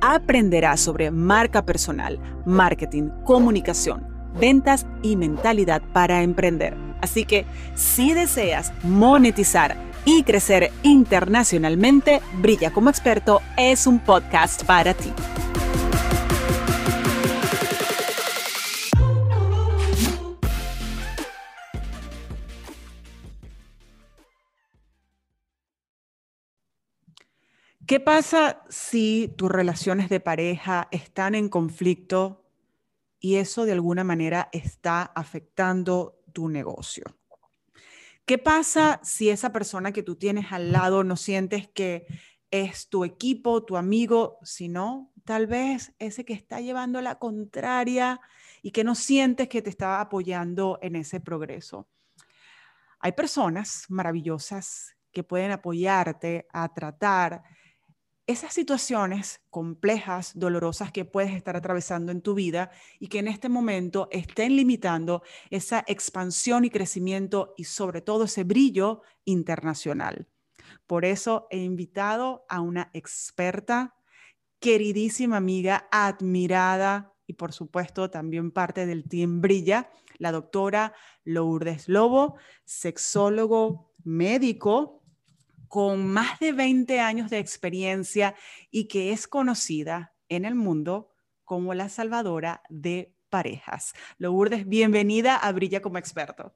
aprenderás 0.00 0.80
sobre 0.80 1.10
marca 1.10 1.64
personal, 1.64 2.18
marketing, 2.44 3.10
comunicación, 3.24 4.06
ventas 4.38 4.86
y 5.02 5.16
mentalidad 5.16 5.82
para 5.92 6.22
emprender. 6.22 6.76
Así 7.00 7.24
que 7.24 7.46
si 7.74 8.12
deseas 8.12 8.72
monetizar 8.82 9.76
y 10.04 10.22
crecer 10.22 10.70
internacionalmente, 10.82 12.20
Brilla 12.40 12.72
como 12.72 12.90
experto 12.90 13.40
es 13.56 13.86
un 13.86 13.98
podcast 13.98 14.64
para 14.64 14.94
ti. 14.94 15.12
¿Qué 27.90 27.98
pasa 27.98 28.62
si 28.68 29.34
tus 29.36 29.50
relaciones 29.50 30.08
de 30.08 30.20
pareja 30.20 30.86
están 30.92 31.34
en 31.34 31.48
conflicto 31.48 32.48
y 33.18 33.34
eso 33.34 33.64
de 33.64 33.72
alguna 33.72 34.04
manera 34.04 34.48
está 34.52 35.02
afectando 35.02 36.22
tu 36.32 36.48
negocio? 36.48 37.02
¿Qué 38.24 38.38
pasa 38.38 39.00
si 39.02 39.28
esa 39.28 39.50
persona 39.50 39.90
que 39.90 40.04
tú 40.04 40.14
tienes 40.14 40.52
al 40.52 40.70
lado 40.70 41.02
no 41.02 41.16
sientes 41.16 41.66
que 41.66 42.06
es 42.52 42.88
tu 42.88 43.04
equipo, 43.04 43.64
tu 43.64 43.76
amigo, 43.76 44.38
sino 44.44 45.12
tal 45.24 45.48
vez 45.48 45.92
ese 45.98 46.24
que 46.24 46.34
está 46.34 46.60
llevando 46.60 47.00
la 47.00 47.18
contraria 47.18 48.20
y 48.62 48.70
que 48.70 48.84
no 48.84 48.94
sientes 48.94 49.48
que 49.48 49.62
te 49.62 49.70
está 49.70 50.00
apoyando 50.00 50.78
en 50.80 50.94
ese 50.94 51.18
progreso? 51.18 51.88
Hay 53.00 53.10
personas 53.10 53.86
maravillosas 53.88 54.94
que 55.10 55.24
pueden 55.24 55.50
apoyarte 55.50 56.46
a 56.52 56.72
tratar 56.72 57.42
esas 58.30 58.54
situaciones 58.54 59.40
complejas, 59.50 60.32
dolorosas 60.38 60.92
que 60.92 61.04
puedes 61.04 61.32
estar 61.32 61.56
atravesando 61.56 62.12
en 62.12 62.22
tu 62.22 62.34
vida 62.34 62.70
y 63.00 63.08
que 63.08 63.18
en 63.18 63.28
este 63.28 63.48
momento 63.48 64.08
estén 64.12 64.54
limitando 64.56 65.22
esa 65.50 65.84
expansión 65.86 66.64
y 66.64 66.70
crecimiento 66.70 67.54
y 67.56 67.64
sobre 67.64 68.00
todo 68.00 68.24
ese 68.24 68.44
brillo 68.44 69.02
internacional. 69.24 70.28
Por 70.86 71.04
eso 71.04 71.48
he 71.50 71.58
invitado 71.58 72.46
a 72.48 72.60
una 72.60 72.90
experta, 72.92 73.96
queridísima 74.60 75.36
amiga, 75.36 75.88
admirada 75.90 77.12
y 77.26 77.32
por 77.32 77.52
supuesto 77.52 78.10
también 78.10 78.52
parte 78.52 78.86
del 78.86 79.08
Team 79.08 79.40
Brilla, 79.40 79.90
la 80.18 80.30
doctora 80.30 80.94
Lourdes 81.24 81.88
Lobo, 81.88 82.36
sexólogo 82.64 83.92
médico, 84.04 84.99
con 85.70 86.06
más 86.08 86.40
de 86.40 86.50
20 86.50 86.98
años 86.98 87.30
de 87.30 87.38
experiencia 87.38 88.34
y 88.72 88.88
que 88.88 89.12
es 89.12 89.28
conocida 89.28 90.12
en 90.28 90.44
el 90.44 90.56
mundo 90.56 91.12
como 91.44 91.74
la 91.74 91.88
salvadora 91.88 92.62
de 92.68 93.14
parejas. 93.28 93.94
Lourdes, 94.18 94.66
bienvenida 94.66 95.36
a 95.36 95.52
Brilla 95.52 95.80
como 95.80 95.98
experto. 95.98 96.52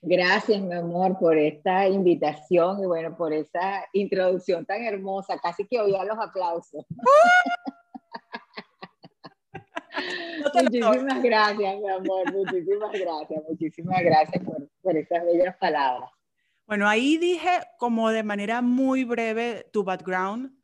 Gracias, 0.00 0.62
mi 0.62 0.74
amor, 0.74 1.18
por 1.18 1.36
esta 1.36 1.86
invitación 1.86 2.82
y 2.82 2.86
bueno, 2.86 3.14
por 3.18 3.34
esa 3.34 3.84
introducción 3.92 4.64
tan 4.64 4.82
hermosa. 4.82 5.38
Casi 5.38 5.66
que 5.66 5.78
oía 5.78 6.04
los 6.04 6.18
aplausos. 6.18 6.86
muchísimas 10.54 11.22
gracias, 11.22 11.80
mi 11.80 11.90
amor. 11.90 12.32
Muchísimas 12.32 12.92
gracias. 12.92 13.42
Muchísimas 13.46 14.02
gracias 14.02 14.42
por, 14.42 14.70
por 14.80 14.96
esas 14.96 15.22
bellas 15.26 15.54
palabras. 15.58 16.08
Bueno, 16.66 16.88
ahí 16.88 17.18
dije 17.18 17.60
como 17.78 18.08
de 18.10 18.22
manera 18.22 18.62
muy 18.62 19.04
breve 19.04 19.68
tu 19.70 19.84
background 19.84 20.56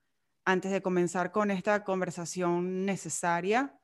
antes 0.47 0.73
de 0.73 0.81
comenzar 0.81 1.31
con 1.31 1.51
esta 1.51 1.85
conversación 1.85 2.87
necesaria. 2.87 3.79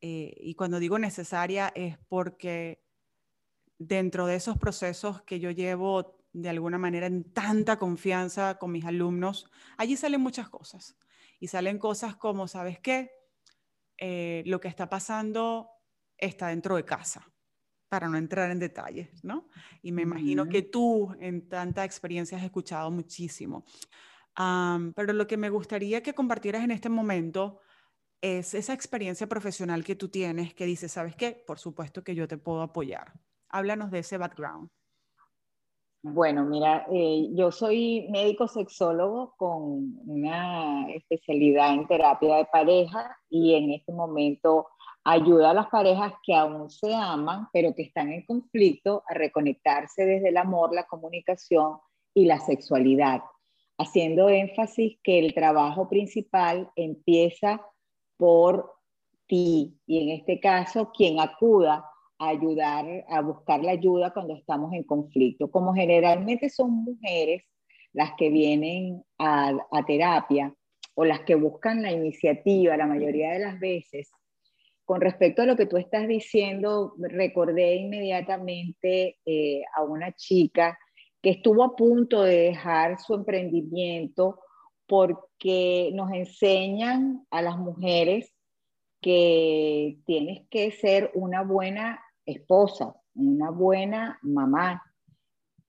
Eh, 0.00 0.34
y 0.38 0.54
cuando 0.54 0.78
digo 0.78 0.98
necesaria 0.98 1.70
es 1.74 1.98
porque 2.08 2.82
dentro 3.78 4.26
de 4.26 4.36
esos 4.36 4.56
procesos 4.56 5.22
que 5.22 5.40
yo 5.40 5.50
llevo 5.50 6.18
de 6.32 6.48
alguna 6.48 6.78
manera 6.78 7.06
en 7.06 7.30
tanta 7.34 7.78
confianza 7.78 8.58
con 8.58 8.72
mis 8.72 8.86
alumnos, 8.86 9.50
allí 9.76 9.96
salen 9.96 10.22
muchas 10.22 10.48
cosas. 10.48 10.96
Y 11.38 11.48
salen 11.48 11.78
cosas 11.78 12.16
como, 12.16 12.48
¿sabes 12.48 12.80
qué? 12.80 13.10
Eh, 13.98 14.42
lo 14.46 14.58
que 14.60 14.68
está 14.68 14.88
pasando 14.88 15.68
está 16.16 16.48
dentro 16.48 16.76
de 16.76 16.84
casa 16.86 17.31
para 17.92 18.08
no 18.08 18.16
entrar 18.16 18.50
en 18.50 18.58
detalles, 18.58 19.22
¿no? 19.22 19.50
Y 19.82 19.92
me 19.92 20.00
imagino 20.00 20.48
que 20.48 20.62
tú 20.62 21.14
en 21.20 21.46
tanta 21.46 21.84
experiencia 21.84 22.38
has 22.38 22.44
escuchado 22.44 22.90
muchísimo. 22.90 23.66
pero 24.96 25.12
lo 25.12 25.26
que 25.26 25.36
me 25.36 25.50
gustaría 25.50 26.02
que 26.02 26.14
compartieras 26.14 26.64
en 26.64 26.70
este 26.70 26.88
momento 26.88 27.60
es 28.22 28.54
esa 28.54 28.72
experiencia 28.72 29.26
profesional 29.26 29.84
que 29.84 29.94
tú 29.94 30.08
tienes, 30.08 30.54
que 30.54 30.64
dices, 30.64 30.92
¿sabes 30.92 31.16
qué? 31.16 31.44
Por 31.46 31.58
supuesto 31.58 32.02
que 32.02 32.14
yo 32.14 32.26
te 32.26 32.38
puedo 32.38 32.62
apoyar. 32.62 33.12
Háblanos 33.50 33.90
de 33.90 33.98
ese 33.98 34.16
background. 34.16 34.70
Bueno, 36.02 36.46
mira, 36.46 36.86
eh, 36.90 37.28
yo 37.34 37.52
soy 37.52 38.08
médico 38.10 38.48
sexólogo 38.48 39.34
con 39.36 40.00
una 40.06 40.90
especialidad 40.92 41.74
en 41.74 41.86
terapia 41.86 42.36
de 42.36 42.46
pareja 42.46 43.18
y 43.28 43.52
en 43.52 43.70
este 43.72 43.92
momento 43.92 44.68
ayuda 45.04 45.50
a 45.50 45.54
las 45.54 45.68
parejas 45.68 46.14
que 46.22 46.34
aún 46.34 46.70
se 46.70 46.94
aman, 46.94 47.48
pero 47.52 47.74
que 47.74 47.82
están 47.82 48.12
en 48.12 48.24
conflicto 48.24 49.02
a 49.08 49.14
reconectarse 49.14 50.04
desde 50.04 50.28
el 50.28 50.36
amor, 50.36 50.74
la 50.74 50.84
comunicación 50.84 51.78
y 52.14 52.26
la 52.26 52.38
sexualidad, 52.38 53.22
haciendo 53.78 54.28
énfasis 54.28 54.98
que 55.02 55.18
el 55.18 55.34
trabajo 55.34 55.88
principal 55.88 56.70
empieza 56.76 57.60
por 58.16 58.72
ti 59.26 59.80
y 59.86 60.02
en 60.02 60.20
este 60.20 60.38
caso 60.40 60.92
quien 60.92 61.18
acuda 61.18 61.84
a 62.18 62.28
ayudar, 62.28 62.86
a 63.08 63.20
buscar 63.20 63.64
la 63.64 63.72
ayuda 63.72 64.12
cuando 64.12 64.34
estamos 64.36 64.72
en 64.72 64.84
conflicto. 64.84 65.50
Como 65.50 65.74
generalmente 65.74 66.48
son 66.50 66.70
mujeres 66.70 67.42
las 67.92 68.12
que 68.16 68.30
vienen 68.30 69.02
a, 69.18 69.52
terapia 69.86 70.54
o 70.94 71.04
las 71.04 71.20
que 71.20 71.34
buscan 71.34 71.82
la 71.82 71.90
iniciativa 71.90 72.76
la 72.76 72.86
mayoría 72.86 73.32
de 73.32 73.40
las 73.40 73.58
veces, 73.58 74.10
con 74.84 75.00
respecto 75.00 75.42
a 75.42 75.46
lo 75.46 75.56
que 75.56 75.66
tú 75.66 75.76
estás 75.76 76.08
diciendo, 76.08 76.94
recordé 76.98 77.76
inmediatamente 77.76 79.18
eh, 79.24 79.62
a 79.74 79.82
una 79.82 80.12
chica 80.12 80.78
que 81.20 81.30
estuvo 81.30 81.62
a 81.62 81.76
punto 81.76 82.22
de 82.22 82.36
dejar 82.36 83.00
su 83.00 83.14
emprendimiento 83.14 84.40
porque 84.86 85.90
nos 85.94 86.12
enseñan 86.12 87.26
a 87.30 87.42
las 87.42 87.56
mujeres 87.58 88.34
que 89.00 89.98
tienes 90.04 90.46
que 90.50 90.70
ser 90.72 91.10
una 91.14 91.42
buena 91.42 92.02
esposa, 92.26 92.94
una 93.14 93.50
buena 93.50 94.18
mamá 94.22 94.82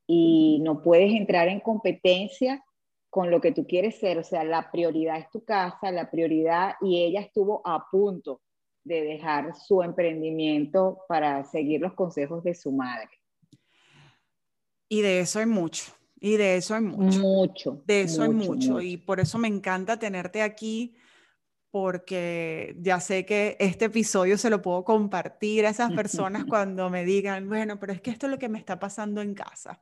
y 0.07 0.59
no 0.63 0.81
puedes 0.81 1.13
entrar 1.13 1.48
en 1.48 1.59
competencia 1.59 2.63
con 3.09 3.30
lo 3.30 3.42
que 3.42 3.51
tú 3.51 3.66
quieres 3.68 4.00
ser. 4.00 4.18
O 4.18 4.24
sea, 4.24 4.44
la 4.44 4.71
prioridad 4.71 5.18
es 5.19 5.30
tu 5.30 5.44
casa, 5.45 5.92
la 5.92 6.09
prioridad 6.09 6.74
y 6.81 7.04
ella 7.04 7.21
estuvo 7.21 7.62
a 7.63 7.86
punto 7.92 8.42
de 8.83 9.01
dejar 9.01 9.56
su 9.56 9.81
emprendimiento 9.81 11.00
para 11.07 11.44
seguir 11.45 11.81
los 11.81 11.94
consejos 11.94 12.44
de 12.44 12.53
su 12.53 12.71
madre. 12.71 13.09
Y 14.89 15.01
de 15.01 15.21
eso 15.21 15.39
hay 15.39 15.45
mucho. 15.45 15.94
Y 16.19 16.38
de 16.38 16.57
eso 16.57 16.75
hay 16.75 16.81
mucho. 16.81 17.19
Mucho. 17.19 17.83
De 17.85 18.01
eso 18.01 18.24
hay 18.24 18.30
mucho. 18.30 18.80
Y 18.80 18.97
por 18.97 19.19
eso 19.19 19.38
me 19.38 19.47
encanta 19.47 19.97
tenerte 19.97 20.41
aquí, 20.41 20.95
porque 21.71 22.75
ya 22.80 23.00
sé 23.00 23.25
que 23.25 23.57
este 23.59 23.85
episodio 23.85 24.38
se 24.38 24.50
lo 24.50 24.62
puedo 24.62 24.83
compartir 24.83 25.65
a 25.65 25.69
esas 25.69 25.91
personas 25.91 26.45
cuando 26.50 26.89
me 26.89 27.03
digan, 27.03 27.50
bueno, 27.50 27.80
pero 27.80 27.94
es 27.94 28.01
que 28.01 28.12
esto 28.12 28.27
es 28.27 28.31
lo 28.31 28.39
que 28.39 28.50
me 28.50 28.59
está 28.59 28.80
pasando 28.80 29.21
en 29.21 29.33
casa. 29.33 29.81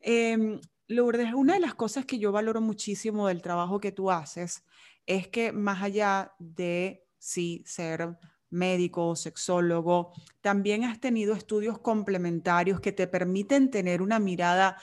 Eh, 0.00 0.60
Lourdes, 0.86 1.34
una 1.34 1.54
de 1.54 1.60
las 1.60 1.74
cosas 1.74 2.06
que 2.06 2.18
yo 2.18 2.32
valoro 2.32 2.60
muchísimo 2.60 3.28
del 3.28 3.42
trabajo 3.42 3.80
que 3.80 3.92
tú 3.92 4.10
haces 4.10 4.64
es 5.06 5.28
que 5.28 5.52
más 5.52 5.82
allá 5.82 6.32
de 6.38 7.07
sí, 7.18 7.62
ser 7.66 8.16
médico, 8.50 9.14
sexólogo, 9.14 10.12
también 10.40 10.84
has 10.84 11.00
tenido 11.00 11.34
estudios 11.34 11.78
complementarios 11.78 12.80
que 12.80 12.92
te 12.92 13.06
permiten 13.06 13.70
tener 13.70 14.00
una 14.00 14.18
mirada 14.18 14.78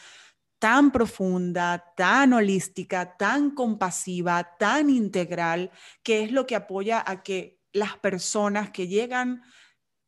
tan 0.60 0.92
profunda, 0.92 1.94
tan 1.96 2.34
holística, 2.34 3.18
tan 3.18 3.52
compasiva, 3.52 4.56
tan 4.58 4.90
integral, 4.90 5.72
que 6.04 6.24
es 6.24 6.32
lo 6.32 6.46
que 6.46 6.56
apoya 6.56 7.04
a 7.06 7.24
que 7.24 7.60
las 7.74 7.98
personas 7.98 8.70
que 8.72 8.88
llegan 8.88 9.44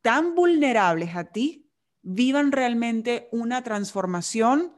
tan 0.02 0.36
vulnerables 0.36 1.16
a 1.16 1.26
ti 1.26 1.70
vivan 2.02 2.52
realmente 2.52 3.28
una 3.32 3.64
transformación 3.64 4.78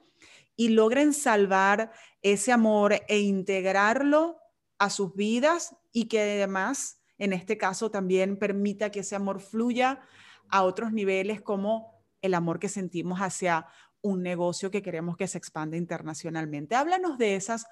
y 0.55 0.69
logren 0.69 1.13
salvar 1.13 1.91
ese 2.21 2.51
amor 2.51 2.93
e 3.07 3.19
integrarlo 3.19 4.37
a 4.79 4.89
sus 4.89 5.13
vidas 5.13 5.75
y 5.91 6.05
que 6.05 6.21
además, 6.21 6.98
en 7.19 7.33
este 7.33 7.57
caso, 7.57 7.91
también 7.91 8.37
permita 8.37 8.89
que 8.89 9.01
ese 9.01 9.15
amor 9.15 9.41
fluya 9.41 10.01
a 10.49 10.63
otros 10.63 10.91
niveles 10.91 11.41
como 11.41 11.93
el 12.21 12.33
amor 12.33 12.59
que 12.59 12.69
sentimos 12.69 13.19
hacia 13.19 13.67
un 14.01 14.23
negocio 14.23 14.71
que 14.71 14.81
queremos 14.81 15.17
que 15.17 15.27
se 15.27 15.37
expanda 15.37 15.77
internacionalmente. 15.77 16.75
Háblanos 16.75 17.17
de 17.17 17.35
esas 17.35 17.65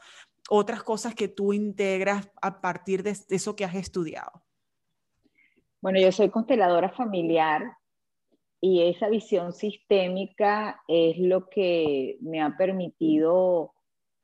otras 0.49 0.83
cosas 0.83 1.15
que 1.15 1.27
tú 1.27 1.53
integras 1.53 2.29
a 2.41 2.61
partir 2.61 3.03
de 3.03 3.15
eso 3.29 3.55
que 3.55 3.65
has 3.65 3.75
estudiado. 3.75 4.43
Bueno, 5.81 5.99
yo 5.99 6.11
soy 6.11 6.29
consteladora 6.29 6.89
familiar 6.89 7.63
y 8.59 8.81
esa 8.83 9.09
visión 9.09 9.53
sistémica 9.53 10.81
es 10.87 11.17
lo 11.19 11.49
que 11.49 12.17
me 12.21 12.41
ha 12.41 12.57
permitido 12.57 13.73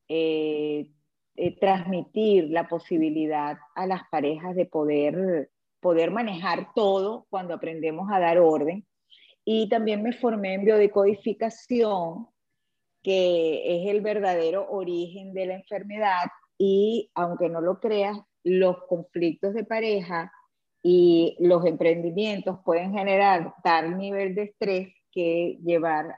eh, 0.08 0.90
eh, 1.35 1.57
transmitir 1.59 2.50
la 2.50 2.68
posibilidad 2.68 3.57
a 3.75 3.88
las 3.88 4.01
parejas 4.12 4.56
de 4.56 4.65
poder, 4.68 5.50
poder 5.80 6.12
manejar 6.12 6.74
todo 6.75 7.25
cuando 7.30 7.56
aprendemos 7.56 8.07
a 8.12 8.19
dar 8.19 8.38
orden. 8.38 8.85
Y 9.44 9.68
también 9.68 10.03
me 10.03 10.13
formé 10.13 10.53
en 10.53 10.65
biodecodificación, 10.65 12.27
que 13.01 13.81
es 13.81 13.89
el 13.89 14.01
verdadero 14.01 14.69
origen 14.69 15.33
de 15.33 15.47
la 15.47 15.56
enfermedad. 15.56 16.27
Y 16.57 17.09
aunque 17.15 17.50
no 17.50 17.62
lo 17.62 17.79
creas, 17.79 18.18
los 18.44 18.83
conflictos 18.88 19.53
de 19.53 19.63
pareja 19.63 20.31
y 20.83 21.36
los 21.39 21.65
emprendimientos 21.65 22.59
pueden 22.63 22.94
generar 22.94 23.56
tal 23.63 23.97
nivel 23.97 24.36
de 24.36 24.44
estrés 24.44 24.94
que 25.12 25.57
llevar 25.63 26.18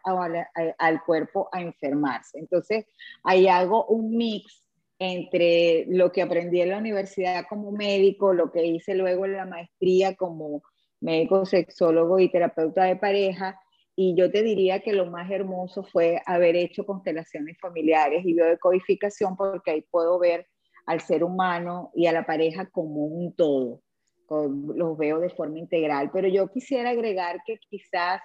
al 0.77 1.03
cuerpo 1.03 1.49
a 1.51 1.61
enfermarse. 1.61 2.39
Entonces, 2.39 2.85
ahí 3.23 3.47
hago 3.47 3.85
un 3.85 4.15
mix 4.15 4.64
entre 4.99 5.85
lo 5.87 6.11
que 6.11 6.21
aprendí 6.21 6.61
en 6.61 6.69
la 6.69 6.77
universidad 6.77 7.45
como 7.49 7.71
médico, 7.71 8.33
lo 8.33 8.51
que 8.51 8.65
hice 8.65 8.95
luego 8.95 9.25
en 9.25 9.33
la 9.33 9.45
maestría 9.45 10.15
como 10.15 10.63
médico 11.01 11.45
sexólogo 11.45 12.19
y 12.19 12.31
terapeuta 12.31 12.85
de 12.85 12.95
pareja, 12.95 13.59
y 13.95 14.15
yo 14.17 14.29
te 14.29 14.43
diría 14.43 14.81
que 14.81 14.93
lo 14.93 15.09
más 15.09 15.31
hermoso 15.31 15.83
fue 15.83 16.21
haber 16.25 16.55
hecho 16.55 16.85
constelaciones 16.85 17.57
familiares 17.59 18.25
y 18.25 18.33
biodecodificación, 18.33 19.37
porque 19.37 19.71
ahí 19.71 19.81
puedo 19.89 20.19
ver 20.19 20.47
al 20.85 20.99
ser 20.99 21.23
humano 21.23 21.91
y 21.95 22.07
a 22.07 22.11
la 22.11 22.25
pareja 22.25 22.69
como 22.69 23.05
un 23.05 23.33
todo, 23.35 23.81
los 24.29 24.97
veo 24.97 25.19
de 25.19 25.29
forma 25.29 25.59
integral. 25.59 26.11
Pero 26.11 26.27
yo 26.27 26.49
quisiera 26.49 26.89
agregar 26.89 27.39
que 27.45 27.57
quizás 27.69 28.21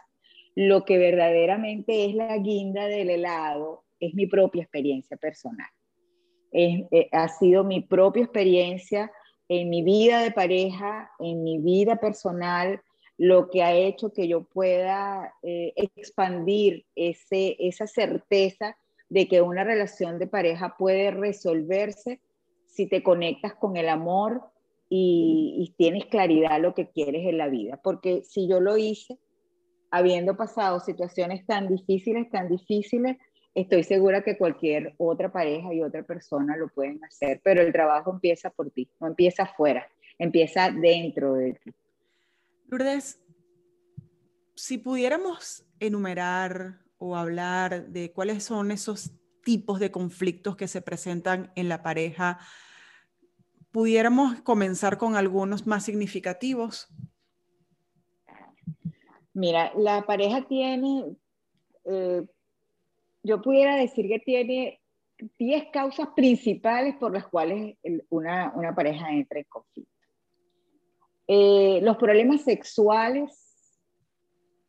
lo 0.57 0.85
que 0.85 0.99
verdaderamente 0.99 2.05
es 2.05 2.15
la 2.15 2.37
guinda 2.39 2.87
del 2.87 3.11
helado 3.11 3.85
es 4.01 4.15
mi 4.15 4.27
propia 4.27 4.63
experiencia 4.63 5.17
personal. 5.17 5.69
Eh, 6.53 7.09
ha 7.13 7.29
sido 7.29 7.65
mi 7.65 7.81
propia 7.81 8.25
experiencia 8.25 9.13
en 9.49 9.69
mi 9.69 9.83
vida 9.83 10.21
de 10.21 10.31
pareja, 10.31 11.11
en 11.19 11.43
mi 11.43 11.59
vida 11.59 11.97
personal, 11.97 12.81
lo 13.19 13.51
que 13.51 13.63
ha 13.63 13.75
hecho 13.75 14.13
que 14.13 14.27
yo 14.27 14.45
pueda 14.45 15.35
eh, 15.43 15.73
expandir 15.77 16.87
ese, 16.95 17.57
esa 17.59 17.87
certeza 17.87 18.77
de 19.09 19.29
que 19.29 19.43
una 19.43 19.65
relación 19.65 20.19
de 20.19 20.27
pareja 20.27 20.77
puede 20.79 21.11
resolverse 21.11 22.21
si 22.67 22.87
te 22.87 23.03
conectas 23.03 23.55
con 23.55 23.77
el 23.77 23.89
amor 23.89 24.43
y 24.93 25.73
tienes 25.77 26.07
claridad 26.07 26.61
lo 26.61 26.75
que 26.75 26.89
quieres 26.89 27.25
en 27.25 27.39
la 27.39 27.47
vida. 27.47 27.81
Porque 27.81 28.25
si 28.25 28.49
yo 28.49 28.59
lo 28.59 28.77
hice, 28.77 29.19
habiendo 29.91 30.37
pasado 30.37 30.81
situaciones 30.81 31.47
tan 31.47 31.69
difíciles, 31.69 32.31
tan 32.31 32.49
difíciles, 32.49 33.17
estoy 33.55 33.83
segura 33.85 34.23
que 34.23 34.39
cualquier 34.39 34.95
otra 34.99 35.33
pareja 35.33 35.73
y 35.75 35.83
otra 35.83 36.03
persona 36.03 36.57
lo 36.57 36.69
pueden 36.69 37.03
hacer, 37.05 37.41
pero 37.43 37.63
el 37.63 37.73
trabajo 37.73 38.13
empieza 38.13 38.51
por 38.51 38.71
ti, 38.71 38.91
no 39.01 39.09
empieza 39.09 39.45
afuera, 39.45 39.87
empieza 40.19 40.71
dentro 40.71 41.35
de 41.35 41.55
ti. 41.55 41.71
Lourdes, 42.69 43.21
si 44.55 44.79
pudiéramos 44.79 45.65
enumerar 45.81 46.81
o 46.99 47.17
hablar 47.17 47.89
de 47.89 48.13
cuáles 48.13 48.45
son 48.45 48.71
esos 48.71 49.13
tipos 49.43 49.81
de 49.81 49.91
conflictos 49.91 50.57
que 50.57 50.69
se 50.69 50.83
presentan 50.83 51.51
en 51.57 51.69
la 51.69 51.83
pareja, 51.83 52.39
pudiéramos 53.73 54.43
comenzar 54.43 54.99
con 54.99 55.17
algunos 55.17 55.67
más 55.67 55.85
significativos. 55.85 56.89
Mira, 59.33 59.73
la 59.77 60.03
pareja 60.03 60.47
tiene 60.47 61.17
eh, 61.85 62.23
yo 63.23 63.43
pudiera 63.43 63.77
decir 63.77 64.09
que 64.09 64.19
tiene 64.19 64.81
10 65.39 65.67
causas 65.73 66.09
principales 66.17 66.97
por 66.97 67.13
las 67.13 67.27
cuales 67.27 67.77
una, 68.09 68.53
una 68.55 68.75
pareja 68.75 69.13
entra 69.13 69.39
en 69.39 69.47
conflicto. 69.49 69.91
Eh, 71.29 71.81
los 71.83 71.97
problemas 71.97 72.43
sexuales 72.43 73.51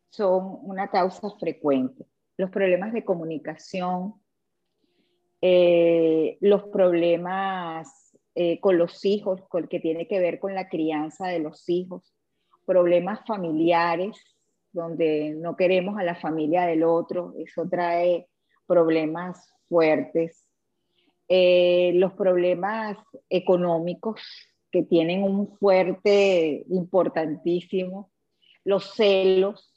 son 0.10 0.60
una 0.62 0.90
causa 0.90 1.30
frecuente. 1.40 2.06
Los 2.38 2.50
problemas 2.50 2.94
de 2.94 3.06
comunicación, 3.06 4.16
eh, 5.42 6.38
los 6.42 6.64
problemas 6.66 8.16
eh, 8.36 8.60
con 8.60 8.78
los 8.78 9.04
hijos, 9.06 9.42
con, 9.48 9.68
que 9.68 9.80
tiene 9.80 10.08
que 10.08 10.20
ver 10.20 10.40
con 10.40 10.54
la 10.54 10.70
crianza 10.70 11.28
de 11.28 11.40
los 11.40 11.68
hijos, 11.70 12.14
problemas 12.66 13.26
familiares, 13.26 14.18
donde 14.72 15.32
no 15.32 15.56
queremos 15.56 15.98
a 15.98 16.04
la 16.04 16.16
familia 16.16 16.66
del 16.66 16.84
otro, 16.84 17.34
eso 17.38 17.68
trae 17.70 18.30
problemas 18.72 19.52
fuertes, 19.68 20.48
eh, 21.28 21.92
los 21.96 22.14
problemas 22.14 22.98
económicos 23.30 24.22
que 24.72 24.84
tienen 24.84 25.24
un 25.24 25.58
fuerte, 25.58 26.64
importantísimo, 26.70 28.10
los 28.64 28.94
celos, 28.96 29.74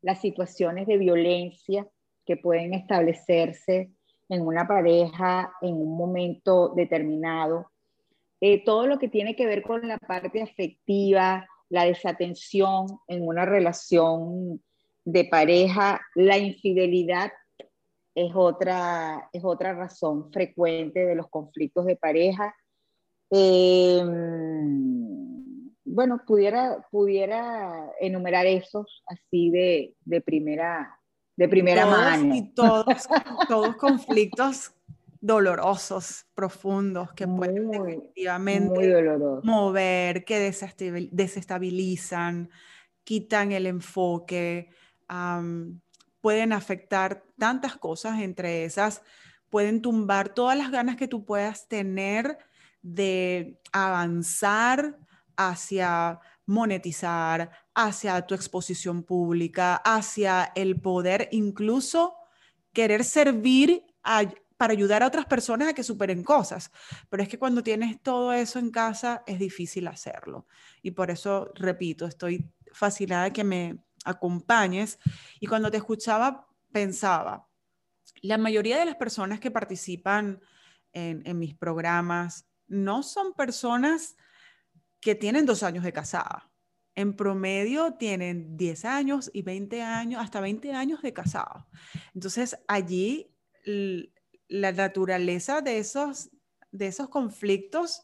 las 0.00 0.22
situaciones 0.22 0.86
de 0.86 0.96
violencia 0.96 1.86
que 2.24 2.38
pueden 2.38 2.72
establecerse 2.72 3.90
en 4.30 4.40
una 4.40 4.66
pareja 4.66 5.52
en 5.60 5.74
un 5.74 5.98
momento 5.98 6.70
determinado, 6.74 7.70
eh, 8.40 8.64
todo 8.64 8.86
lo 8.86 8.98
que 8.98 9.08
tiene 9.08 9.36
que 9.36 9.46
ver 9.46 9.60
con 9.60 9.86
la 9.86 9.98
parte 9.98 10.40
afectiva, 10.40 11.46
la 11.68 11.84
desatención 11.84 12.86
en 13.06 13.26
una 13.26 13.44
relación 13.44 14.62
de 15.04 15.26
pareja, 15.26 16.00
la 16.14 16.38
infidelidad 16.38 17.30
es 18.14 18.32
otra, 18.34 19.28
es 19.32 19.44
otra 19.44 19.74
razón 19.74 20.30
frecuente 20.32 21.04
de 21.04 21.14
los 21.14 21.28
conflictos 21.28 21.86
de 21.86 21.96
pareja. 21.96 22.54
Em, 23.30 24.14
bueno, 25.84 26.20
pudiera, 26.26 26.86
pudiera 26.90 27.90
enumerar 28.00 28.46
esos 28.46 29.02
así 29.06 29.50
de, 29.50 29.94
de 30.04 30.20
primera, 30.20 30.98
de 31.36 31.48
primera 31.48 31.86
mano. 31.86 32.34
Y 32.34 32.54
todos, 32.54 33.08
todos 33.48 33.76
conflictos 33.76 34.74
dolorosos, 35.20 36.26
profundos, 36.34 37.12
que 37.14 37.26
pueden 37.26 37.70
definitivamente 37.70 39.02
mover, 39.42 40.24
que 40.24 40.38
desestabilizan, 41.10 42.50
quitan 43.04 43.52
el 43.52 43.66
enfoque 43.66 44.68
pueden 46.24 46.54
afectar 46.54 47.22
tantas 47.38 47.76
cosas, 47.76 48.18
entre 48.22 48.64
esas 48.64 49.02
pueden 49.50 49.82
tumbar 49.82 50.30
todas 50.30 50.56
las 50.56 50.70
ganas 50.70 50.96
que 50.96 51.06
tú 51.06 51.26
puedas 51.26 51.68
tener 51.68 52.38
de 52.80 53.60
avanzar 53.72 54.96
hacia 55.36 56.18
monetizar, 56.46 57.50
hacia 57.74 58.22
tu 58.22 58.34
exposición 58.34 59.02
pública, 59.02 59.76
hacia 59.84 60.50
el 60.54 60.80
poder 60.80 61.28
incluso 61.30 62.14
querer 62.72 63.04
servir 63.04 63.84
para 64.56 64.72
ayudar 64.72 65.02
a 65.02 65.08
otras 65.08 65.26
personas 65.26 65.68
a 65.68 65.74
que 65.74 65.82
superen 65.82 66.24
cosas. 66.24 66.70
Pero 67.10 67.22
es 67.22 67.28
que 67.28 67.38
cuando 67.38 67.62
tienes 67.62 68.00
todo 68.00 68.32
eso 68.32 68.58
en 68.58 68.70
casa 68.70 69.24
es 69.26 69.38
difícil 69.38 69.88
hacerlo. 69.88 70.46
Y 70.80 70.92
por 70.92 71.10
eso, 71.10 71.52
repito, 71.54 72.06
estoy 72.06 72.50
fascinada 72.72 73.30
que 73.30 73.44
me 73.44 73.84
acompañes. 74.04 74.98
Y 75.40 75.46
cuando 75.46 75.70
te 75.70 75.78
escuchaba, 75.78 76.46
pensaba, 76.72 77.48
la 78.22 78.38
mayoría 78.38 78.78
de 78.78 78.84
las 78.84 78.96
personas 78.96 79.40
que 79.40 79.50
participan 79.50 80.40
en, 80.92 81.38
mis 81.38 81.54
programas 81.54 82.46
no 82.66 83.02
son 83.02 83.34
personas 83.34 84.16
que 85.00 85.14
tienen 85.14 85.46
dos 85.46 85.62
años 85.62 85.84
de 85.84 85.92
casada. 85.92 86.50
En 86.94 87.16
promedio 87.16 87.94
tienen 87.94 88.56
10 88.56 88.84
años 88.84 89.30
y 89.34 89.42
20 89.42 89.82
años, 89.82 90.22
hasta 90.22 90.40
20 90.40 90.72
años 90.72 91.02
de 91.02 91.12
casado. 91.12 91.66
Entonces 92.14 92.56
allí 92.68 93.34
la 94.48 94.72
naturaleza 94.72 95.60
de 95.60 95.78
esos, 95.78 96.30
de 96.70 96.86
esos 96.86 97.08
conflictos 97.08 98.02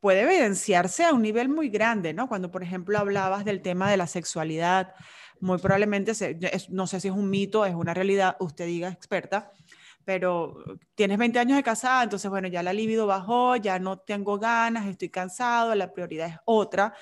puede 0.00 0.22
evidenciarse 0.22 1.04
a 1.04 1.12
un 1.12 1.22
nivel 1.22 1.48
muy 1.48 1.68
grande, 1.68 2.14
¿no? 2.14 2.28
Cuando, 2.28 2.50
por 2.50 2.62
ejemplo, 2.62 2.98
hablabas 2.98 3.44
del 3.44 3.62
tema 3.62 3.90
de 3.90 3.96
la 3.96 4.06
sexualidad, 4.06 4.94
muy 5.40 5.58
probablemente, 5.58 6.12
no 6.70 6.86
sé 6.86 7.00
si 7.00 7.08
es 7.08 7.14
un 7.14 7.28
mito, 7.28 7.66
es 7.66 7.74
una 7.74 7.94
realidad, 7.94 8.36
usted 8.40 8.66
diga 8.66 8.88
experta, 8.88 9.52
pero 10.04 10.56
tienes 10.94 11.18
20 11.18 11.38
años 11.38 11.56
de 11.56 11.62
casada, 11.62 12.04
entonces, 12.04 12.30
bueno, 12.30 12.48
ya 12.48 12.62
la 12.62 12.72
libido 12.72 13.06
bajó, 13.06 13.56
ya 13.56 13.78
no 13.78 13.98
tengo 13.98 14.38
ganas, 14.38 14.86
estoy 14.86 15.10
cansado, 15.10 15.74
la 15.74 15.92
prioridad 15.92 16.28
es 16.28 16.38
otra. 16.44 16.94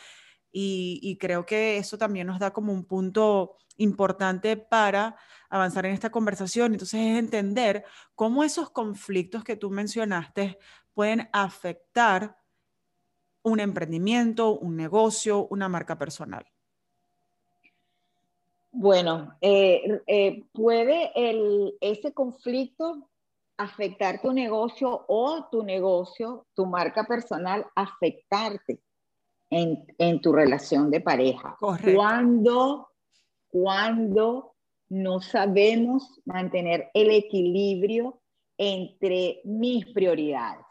Y, 0.57 1.19
creo 1.21 1.45
que 1.45 1.79
eso 1.79 1.99
también 1.99 2.29
nos 2.29 2.39
da 2.39 2.53
como 2.53 2.73
un 2.73 2.85
punto 2.85 3.57
importante 3.77 4.57
para 4.57 5.17
avanzar 5.51 5.85
en 5.85 5.93
esta 5.93 6.11
conversación. 6.11 6.73
Entonces, 6.73 7.01
es 7.01 7.19
entender 7.19 7.85
cómo 8.15 8.45
esos 8.45 8.71
conflictos 8.71 9.43
que 9.43 9.57
tú 9.57 9.71
mencionaste 9.71 10.59
pueden 10.95 11.29
afectar 11.33 12.37
un 13.45 13.61
emprendimiento, 13.61 14.59
un 14.59 14.77
negocio, 14.77 15.47
una 15.51 15.69
marca 15.69 15.97
personal. 15.97 16.45
Bueno, 18.73 19.37
eh, 19.41 20.03
eh, 20.07 20.45
puede 20.53 21.13
el, 21.15 21.75
ese 21.81 22.13
conflicto 22.13 23.09
afectar 23.57 24.21
tu 24.21 24.33
negocio 24.33 25.05
o 25.07 25.45
tu 25.51 25.63
negocio, 25.63 26.47
tu 26.55 26.67
marca 26.67 27.05
personal, 27.05 27.65
afectarte 27.77 28.81
en, 29.51 29.87
en 29.99 30.21
tu 30.21 30.33
relación 30.33 30.91
de 30.91 31.01
pareja. 31.01 31.57
Correcto. 31.61 31.95
Cuando, 31.95 32.89
cuando 33.49 34.55
no 34.89 35.21
sabemos 35.21 36.21
mantener 36.25 36.91
el 36.95 37.11
equilibrio 37.11 38.21
entre 38.59 39.41
mis 39.45 39.87
prioridades. 39.87 40.65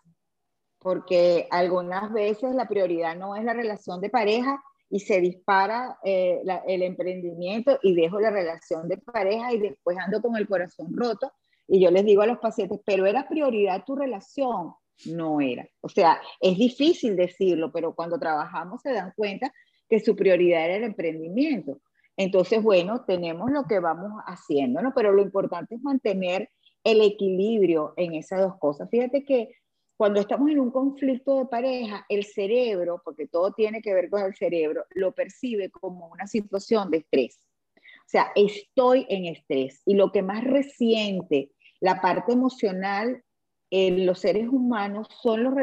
Porque 0.83 1.47
algunas 1.49 2.11
veces 2.11 2.53
la 2.53 2.67
prioridad 2.67 3.15
no 3.15 3.35
es 3.35 3.43
la 3.43 3.53
relación 3.53 4.01
de 4.01 4.09
pareja, 4.09 4.61
y 4.93 4.99
se 4.99 5.19
dispara 5.21 5.97
eh, 6.03 6.43
el 6.67 6.83
emprendimiento 6.83 7.79
y 7.81 7.95
dejo 7.95 8.19
la 8.19 8.29
relación 8.29 8.87
de 8.87 8.99
pareja 8.99 9.51
y 9.51 9.57
después 9.57 9.97
ando 9.97 10.21
con 10.21 10.37
el 10.37 10.47
corazón 10.47 10.95
roto. 10.95 11.31
Y 11.67 11.81
yo 11.81 11.89
les 11.89 12.05
digo 12.05 12.21
a 12.21 12.27
los 12.27 12.37
pacientes, 12.37 12.79
pero 12.85 13.07
era 13.07 13.27
prioridad 13.27 13.83
tu 13.85 13.95
relación. 13.95 14.75
No 15.07 15.41
era. 15.41 15.67
O 15.81 15.89
sea, 15.89 16.21
es 16.39 16.59
difícil 16.59 17.15
decirlo, 17.15 17.71
pero 17.71 17.95
cuando 17.95 18.19
trabajamos 18.19 18.83
se 18.83 18.93
dan 18.93 19.13
cuenta 19.15 19.51
que 19.89 19.99
su 19.99 20.15
prioridad 20.15 20.65
era 20.65 20.75
el 20.75 20.83
emprendimiento. 20.83 21.79
Entonces, 22.15 22.61
bueno, 22.61 23.03
tenemos 23.03 23.49
lo 23.49 23.63
que 23.63 23.79
vamos 23.79 24.11
haciendo, 24.27 24.79
¿no? 24.83 24.93
Pero 24.95 25.11
lo 25.11 25.23
importante 25.23 25.73
es 25.73 25.81
mantener 25.81 26.51
el 26.83 27.01
equilibrio 27.01 27.95
en 27.97 28.13
esas 28.13 28.41
dos 28.41 28.59
cosas. 28.59 28.91
Fíjate 28.91 29.25
que 29.25 29.55
cuando 29.97 30.19
estamos 30.19 30.49
en 30.49 30.59
un 30.59 30.71
conflicto 30.71 31.37
de 31.37 31.45
pareja, 31.45 32.05
el 32.09 32.25
cerebro, 32.25 33.01
porque 33.03 33.27
todo 33.27 33.51
tiene 33.51 33.81
que 33.81 33.93
ver 33.93 34.09
con 34.09 34.23
el 34.23 34.35
cerebro, 34.35 34.85
lo 34.91 35.13
percibe 35.13 35.69
como 35.69 36.07
una 36.07 36.27
situación 36.27 36.89
de 36.89 36.97
estrés. 36.97 37.39
O 37.75 38.09
sea, 38.09 38.31
estoy 38.35 39.05
en 39.09 39.25
estrés. 39.25 39.81
Y 39.85 39.95
lo 39.95 40.11
que 40.11 40.21
más 40.21 40.43
reciente, 40.43 41.51
la 41.79 42.01
parte 42.01 42.33
emocional 42.33 43.23
en 43.69 44.05
los 44.05 44.19
seres 44.19 44.47
humanos 44.49 45.07
son 45.21 45.43
los, 45.43 45.53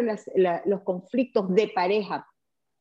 los 0.65 0.81
conflictos 0.83 1.55
de 1.55 1.69
pareja 1.69 2.27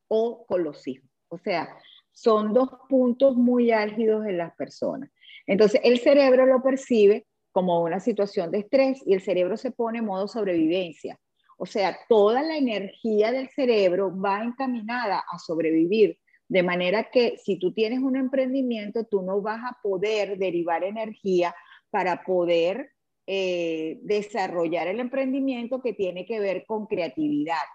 o 0.08 0.46
con 0.46 0.64
los 0.64 0.88
hijos. 0.88 1.10
O 1.30 1.38
sea, 1.38 1.78
son 2.12 2.54
dos 2.54 2.70
puntos 2.90 3.36
muy 3.36 3.72
álgidos 3.72 4.26
en 4.26 4.38
las 4.38 4.56
personas. 4.56 5.10
Entonces, 5.46 5.82
el 5.84 6.00
cerebro 6.00 6.46
lo 6.46 6.62
percibe 6.62 7.26
como 7.52 7.82
una 7.82 8.00
situación 8.00 8.52
de 8.52 8.60
estrés 8.60 9.02
y 9.06 9.14
el 9.14 9.22
cerebro 9.22 9.58
se 9.58 9.72
pone 9.72 10.00
en 10.00 10.06
modo 10.06 10.28
sobrevivencia. 10.28 11.20
O 11.62 11.66
sea, 11.66 12.00
toda 12.08 12.42
la 12.42 12.56
energía 12.56 13.34
del 13.34 13.50
cerebro 13.50 14.18
va 14.18 14.42
encaminada 14.42 15.26
a 15.30 15.38
sobrevivir. 15.40 16.18
De 16.48 16.64
manera 16.64 17.10
que 17.12 17.38
si 17.38 17.60
tú 17.60 17.74
tienes 17.74 18.00
un 18.00 18.16
emprendimiento, 18.16 19.04
tú 19.04 19.22
no 19.22 19.42
vas 19.42 19.60
a 19.66 19.78
poder 19.84 20.38
derivar 20.38 20.86
energía 20.86 21.54
para 21.90 22.24
poder 22.24 22.92
eh, 23.28 24.00
desarrollar 24.04 24.88
el 24.88 25.02
emprendimiento 25.02 25.82
que 25.82 25.92
tiene 25.92 26.26
que 26.26 26.40
ver 26.40 26.64
con 26.66 26.88
creatividad. 26.88 27.68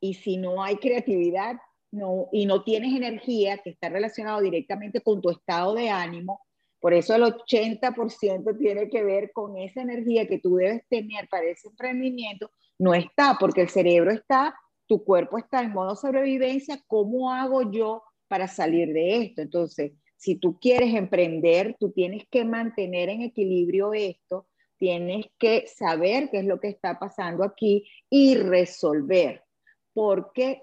Y 0.00 0.14
si 0.14 0.38
no 0.38 0.62
hay 0.62 0.76
creatividad 0.76 1.56
no, 1.90 2.28
y 2.32 2.46
no 2.46 2.64
tienes 2.64 2.94
energía 2.94 3.58
que 3.58 3.70
está 3.70 3.90
relacionado 3.90 4.40
directamente 4.40 5.02
con 5.02 5.20
tu 5.20 5.28
estado 5.28 5.74
de 5.74 5.90
ánimo, 5.90 6.40
por 6.80 6.94
eso 6.94 7.14
el 7.14 7.22
80% 7.22 8.58
tiene 8.58 8.88
que 8.88 9.04
ver 9.04 9.30
con 9.32 9.58
esa 9.58 9.82
energía 9.82 10.26
que 10.26 10.38
tú 10.38 10.56
debes 10.56 10.86
tener 10.88 11.28
para 11.28 11.44
ese 11.44 11.68
emprendimiento, 11.68 12.50
no 12.78 12.94
está, 12.94 13.36
porque 13.38 13.62
el 13.62 13.68
cerebro 13.68 14.10
está, 14.10 14.54
tu 14.86 15.04
cuerpo 15.04 15.38
está 15.38 15.62
en 15.62 15.72
modo 15.72 15.96
sobrevivencia, 15.96 16.80
¿cómo 16.86 17.32
hago 17.32 17.70
yo 17.70 18.02
para 18.28 18.48
salir 18.48 18.92
de 18.92 19.16
esto? 19.18 19.42
Entonces, 19.42 19.92
si 20.16 20.36
tú 20.36 20.58
quieres 20.58 20.94
emprender, 20.94 21.76
tú 21.78 21.92
tienes 21.92 22.24
que 22.30 22.44
mantener 22.44 23.08
en 23.08 23.22
equilibrio 23.22 23.92
esto, 23.92 24.46
tienes 24.78 25.26
que 25.38 25.66
saber 25.66 26.30
qué 26.30 26.38
es 26.38 26.44
lo 26.44 26.60
que 26.60 26.68
está 26.68 26.98
pasando 26.98 27.44
aquí 27.44 27.88
y 28.10 28.36
resolver, 28.36 29.44
porque 29.92 30.62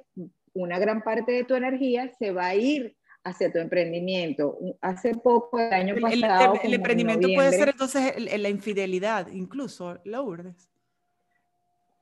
una 0.54 0.80
gran 0.80 1.04
parte 1.04 1.32
de 1.32 1.44
tu 1.44 1.56
energía 1.56 2.12
se 2.20 2.32
va 2.32 2.48
a 2.48 2.56
ir 2.56 2.96
hacia 3.24 3.52
tu 3.52 3.60
emprendimiento. 3.60 4.58
Hace 4.82 5.16
poco, 5.16 5.60
el 5.60 5.74
año 5.74 5.96
pasado... 6.02 6.56
El, 6.64 6.74
emprendimiento 6.74 7.28
puede 7.34 7.52
ser 7.52 7.70
entonces 7.70 8.14
la 8.40 8.50
infidelidad, 8.50 9.28
incluso, 9.28 10.00
Lourdes. 10.04 10.71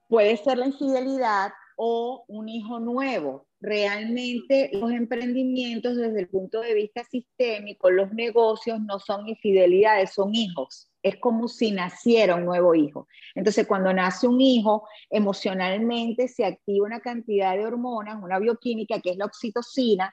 Puede 0.10 0.38
ser 0.38 0.58
la 0.58 0.66
infidelidad 0.66 1.52
o 1.78 2.26
un 2.28 2.50
hijo 2.50 2.80
nuevo. 2.80 3.48
Realmente 3.62 4.72
los 4.74 4.92
emprendimientos 4.92 5.96
desde 5.96 6.22
el 6.22 6.28
punto 6.28 6.62
de 6.62 6.74
vista 6.74 7.04
sistémico, 7.04 7.92
los 7.92 8.12
negocios 8.12 8.82
no 8.82 9.00
son 9.00 9.30
infidelidades, 9.30 10.12
son 10.12 10.34
hijos. 10.34 10.90
Es 11.04 11.18
como 11.18 11.48
si 11.48 11.72
naciera 11.72 12.36
un 12.36 12.46
nuevo 12.46 12.74
hijo. 12.74 13.08
Entonces, 13.36 13.68
cuando 13.68 13.94
nace 13.94 14.28
un 14.28 14.42
hijo, 14.42 14.88
emocionalmente 15.12 16.28
se 16.28 16.44
activa 16.44 16.88
una 16.88 17.02
cantidad 17.02 17.56
de 17.56 17.68
hormonas, 17.68 18.22
una 18.22 18.40
bioquímica 18.40 19.00
que 19.00 19.12
es 19.12 19.18
la 19.18 19.26
oxitocina, 19.26 20.12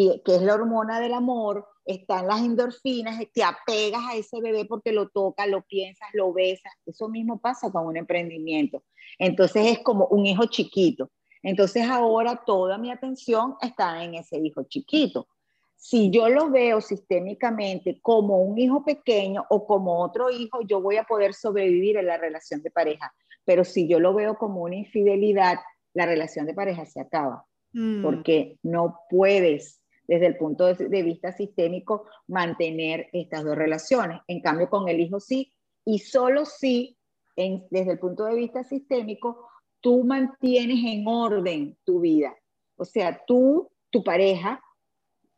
y 0.00 0.22
que 0.24 0.36
es 0.36 0.42
la 0.42 0.54
hormona 0.54 1.00
del 1.00 1.12
amor, 1.12 1.66
están 1.84 2.28
las 2.28 2.40
endorfinas, 2.40 3.20
te 3.34 3.42
apegas 3.42 4.00
a 4.08 4.14
ese 4.14 4.40
bebé 4.40 4.64
porque 4.64 4.92
lo 4.92 5.08
tocas, 5.08 5.48
lo 5.48 5.62
piensas, 5.62 6.08
lo 6.12 6.32
besas. 6.32 6.72
Eso 6.86 7.08
mismo 7.08 7.40
pasa 7.40 7.72
con 7.72 7.84
un 7.84 7.96
emprendimiento. 7.96 8.84
Entonces 9.18 9.66
es 9.66 9.80
como 9.80 10.06
un 10.06 10.24
hijo 10.24 10.46
chiquito. 10.46 11.10
Entonces 11.42 11.84
ahora 11.88 12.44
toda 12.46 12.78
mi 12.78 12.92
atención 12.92 13.56
está 13.60 14.04
en 14.04 14.14
ese 14.14 14.38
hijo 14.38 14.62
chiquito. 14.68 15.26
Si 15.74 16.10
yo 16.10 16.28
lo 16.28 16.48
veo 16.48 16.80
sistémicamente 16.80 17.98
como 18.00 18.38
un 18.38 18.56
hijo 18.56 18.84
pequeño 18.84 19.46
o 19.50 19.66
como 19.66 20.00
otro 20.00 20.30
hijo, 20.30 20.60
yo 20.62 20.80
voy 20.80 20.96
a 20.96 21.02
poder 21.02 21.34
sobrevivir 21.34 21.96
en 21.96 22.06
la 22.06 22.18
relación 22.18 22.62
de 22.62 22.70
pareja. 22.70 23.12
Pero 23.44 23.64
si 23.64 23.88
yo 23.88 23.98
lo 23.98 24.14
veo 24.14 24.38
como 24.38 24.62
una 24.62 24.76
infidelidad, 24.76 25.56
la 25.92 26.06
relación 26.06 26.46
de 26.46 26.54
pareja 26.54 26.86
se 26.86 27.00
acaba. 27.00 27.44
Mm. 27.72 28.02
Porque 28.02 28.58
no 28.62 29.00
puedes 29.10 29.82
desde 30.08 30.26
el 30.26 30.36
punto 30.36 30.64
de 30.74 31.02
vista 31.02 31.32
sistémico 31.32 32.06
mantener 32.26 33.08
estas 33.12 33.44
dos 33.44 33.54
relaciones. 33.54 34.20
En 34.26 34.40
cambio, 34.40 34.70
con 34.70 34.88
el 34.88 34.98
hijo 35.00 35.20
sí, 35.20 35.52
y 35.84 35.98
solo 35.98 36.46
si, 36.46 36.96
desde 37.36 37.92
el 37.92 37.98
punto 37.98 38.24
de 38.24 38.34
vista 38.34 38.64
sistémico, 38.64 39.46
tú 39.80 40.02
mantienes 40.04 40.82
en 40.84 41.06
orden 41.06 41.78
tu 41.84 42.00
vida. 42.00 42.34
O 42.76 42.84
sea, 42.84 43.20
tú, 43.26 43.70
tu 43.90 44.02
pareja, 44.02 44.60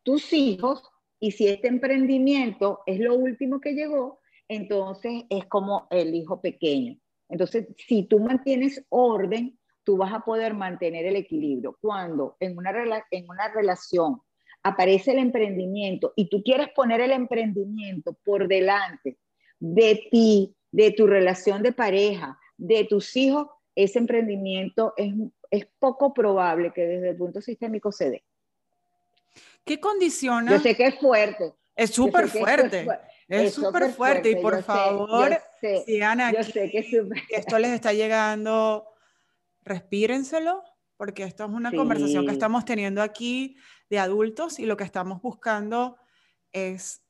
tus 0.05 0.33
hijos, 0.33 0.83
y 1.19 1.33
si 1.33 1.49
este 1.49 1.69
emprendimiento 1.69 2.81
es 2.87 3.01
lo 3.01 3.15
último 3.15 3.61
que 3.61 3.73
llegó, 3.73 4.21
entonces 4.49 5.25
es 5.29 5.47
como 5.47 5.89
el 5.91 6.15
hijo 6.15 6.41
pequeño. 6.41 6.97
Entonces, 7.29 7.69
si 7.77 8.05
tú 8.05 8.21
mantienes 8.21 8.85
orden, 8.89 9.59
tú 9.85 9.97
vas 9.97 10.13
a 10.13 10.21
poder 10.21 10.55
mantener 10.55 11.07
el 11.07 11.17
equilibrio. 11.17 11.77
Cuando 11.81 12.37
en 12.41 12.57
una, 12.57 12.73
en 13.11 13.29
una 13.29 13.53
relación 13.53 14.21
aparece 14.63 15.13
el 15.13 15.19
emprendimiento 15.19 16.13
y 16.17 16.29
tú 16.29 16.43
quieres 16.43 16.69
poner 16.75 17.01
el 17.01 17.13
emprendimiento 17.13 18.17
por 18.25 18.49
delante 18.49 19.19
de 19.59 20.09
ti, 20.11 20.55
de 20.71 20.91
tu 20.93 21.07
relación 21.07 21.63
de 21.63 21.73
pareja, 21.73 22.39
de 22.57 22.85
tus 22.85 23.17
hijos, 23.17 23.49
ese 23.75 23.99
emprendimiento 23.99 24.95
es, 24.97 25.15
es 25.51 25.67
poco 25.79 26.13
probable 26.13 26.73
que 26.75 26.87
desde 26.87 27.11
el 27.11 27.17
punto 27.17 27.41
sistémico 27.41 27.93
se 27.93 28.11
dé. 28.11 28.25
¿Qué 29.65 29.81
condiciona? 29.81 30.53
Yo 30.53 30.59
sé 30.59 30.75
que 30.75 30.87
es 30.87 30.99
fuerte. 30.99 31.53
Es 31.77 31.91
súper 31.91 32.29
fuerte. 32.29 32.87
Es 33.29 33.55
súper 33.55 33.91
fuerte. 33.91 34.31
Y 34.31 34.37
por 34.37 34.63
favor, 34.63 35.39
si 35.87 36.03
Ana, 36.03 36.33
yo 36.33 36.43
sé 36.43 36.71
que 36.71 36.85
esto 37.31 37.59
les 37.59 37.71
está 37.71 37.93
llegando, 37.93 38.87
respírenselo, 39.63 40.63
porque 40.97 41.23
esto 41.23 41.45
es 41.45 41.51
una 41.51 41.73
conversación 41.73 42.27
que 42.27 42.33
estamos 42.33 42.65
teniendo 42.65 43.03
aquí 43.03 43.57
de 43.91 43.99
adultos 43.99 44.59
y 44.59 44.67
lo 44.67 44.77
que 44.77 44.85
estamos 44.85 45.21
buscando 45.21 45.99
es 46.53 47.03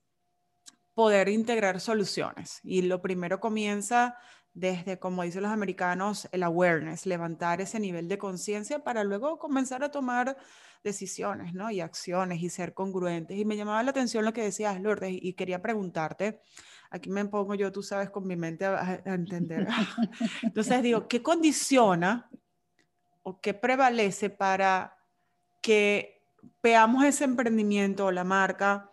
poder 0.95 1.29
integrar 1.29 1.81
soluciones. 1.81 2.61
Y 2.63 2.83
lo 2.83 3.01
primero 3.01 3.39
comienza 3.39 4.17
desde, 4.53 4.99
como 4.99 5.23
dicen 5.23 5.43
los 5.43 5.53
americanos, 5.53 6.29
el 6.33 6.43
awareness, 6.43 7.07
levantar 7.07 7.61
ese 7.61 7.79
nivel 7.79 8.09
de 8.09 8.19
conciencia 8.19 8.83
para 8.83 9.05
luego 9.05 9.39
comenzar 9.39 9.85
a 9.85 9.91
tomar 9.91 10.37
decisiones 10.83 11.55
¿no? 11.55 11.71
y 11.71 11.81
acciones 11.81 12.43
y 12.43 12.49
ser 12.49 12.75
congruentes. 12.75 13.39
Y 13.39 13.45
me 13.45 13.57
llamaba 13.57 13.83
la 13.83 13.91
atención 13.91 14.25
lo 14.25 14.33
que 14.33 14.43
decías, 14.43 14.81
Lourdes, 14.81 15.13
y 15.13 15.35
quería 15.35 15.63
preguntarte, 15.63 16.41
aquí 16.91 17.11
me 17.11 17.25
pongo 17.27 17.55
yo, 17.55 17.71
tú 17.71 17.83
sabes, 17.83 18.11
con 18.11 18.27
mi 18.27 18.37
mente 18.37 18.65
a, 18.65 19.01
entender. 19.05 19.69
Entonces 20.43 20.83
digo, 20.83 21.07
¿qué 21.07 21.23
condiciona 21.23 22.29
o 23.23 23.41
qué 23.41 23.55
prevalece 23.55 24.31
para 24.31 24.97
que 25.61 26.20
veamos 26.63 27.05
ese 27.05 27.25
emprendimiento 27.25 28.07
o 28.07 28.13
la 28.13 28.25
marca 28.25 28.91